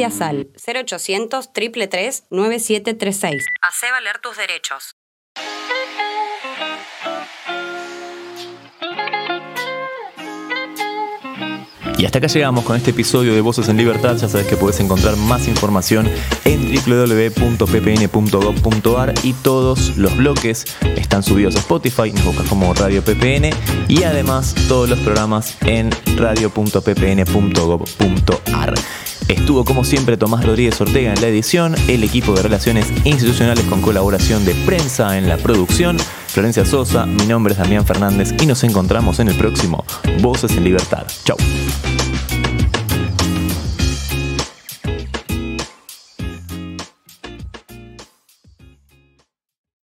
Denuncias 0.00 0.22
al 0.22 0.48
0800 0.66 1.52
333 1.52 2.24
9736. 2.30 3.44
Hacé 3.60 3.90
valer 3.90 4.18
tus 4.18 4.38
derechos. 4.38 4.96
Y 11.98 12.06
hasta 12.06 12.16
acá 12.16 12.28
llegamos 12.28 12.64
con 12.64 12.78
este 12.78 12.92
episodio 12.92 13.34
de 13.34 13.42
Voces 13.42 13.68
en 13.68 13.76
Libertad. 13.76 14.16
Ya 14.16 14.26
sabes 14.26 14.46
que 14.46 14.56
puedes 14.56 14.80
encontrar 14.80 15.16
más 15.16 15.46
información 15.48 16.08
en 16.46 16.74
www.ppn.gov.ar 16.74 19.12
y 19.22 19.34
todos 19.34 19.98
los 19.98 20.16
bloques 20.16 20.64
están 20.96 21.22
subidos 21.22 21.56
a 21.56 21.58
Spotify, 21.58 22.10
nos 22.10 22.24
buscas 22.24 22.48
como 22.48 22.72
Radio 22.72 23.04
PPN 23.04 23.50
y 23.88 24.04
además 24.04 24.54
todos 24.66 24.88
los 24.88 24.98
programas 25.00 25.58
en 25.66 25.90
radio.ppn.gov.ar. 26.16 28.74
Estuvo 29.30 29.64
como 29.64 29.84
siempre 29.84 30.16
Tomás 30.16 30.44
Rodríguez 30.44 30.80
Ortega 30.80 31.12
en 31.12 31.20
la 31.20 31.28
edición, 31.28 31.76
el 31.86 32.02
equipo 32.02 32.34
de 32.34 32.42
relaciones 32.42 32.92
institucionales 33.04 33.64
con 33.66 33.80
colaboración 33.80 34.44
de 34.44 34.56
prensa 34.66 35.16
en 35.16 35.28
la 35.28 35.36
producción, 35.36 35.98
Florencia 36.26 36.64
Sosa, 36.64 37.06
mi 37.06 37.26
nombre 37.26 37.52
es 37.52 37.58
Damián 37.58 37.86
Fernández 37.86 38.34
y 38.42 38.46
nos 38.46 38.64
encontramos 38.64 39.20
en 39.20 39.28
el 39.28 39.36
próximo 39.36 39.84
Voces 40.20 40.56
en 40.56 40.64
Libertad. 40.64 41.06
Chau. 41.24 41.36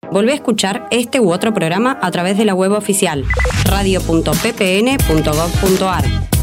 Volvé 0.10 0.32
a 0.32 0.36
escuchar 0.36 0.88
este 0.90 1.20
u 1.20 1.34
otro 1.34 1.54
programa 1.54 2.00
a 2.02 2.12
través 2.12 2.38
de 2.38 2.46
la 2.46 2.54
web 2.54 2.72
oficial 2.72 3.26
radio.ppn.gov.ar. 3.66 6.43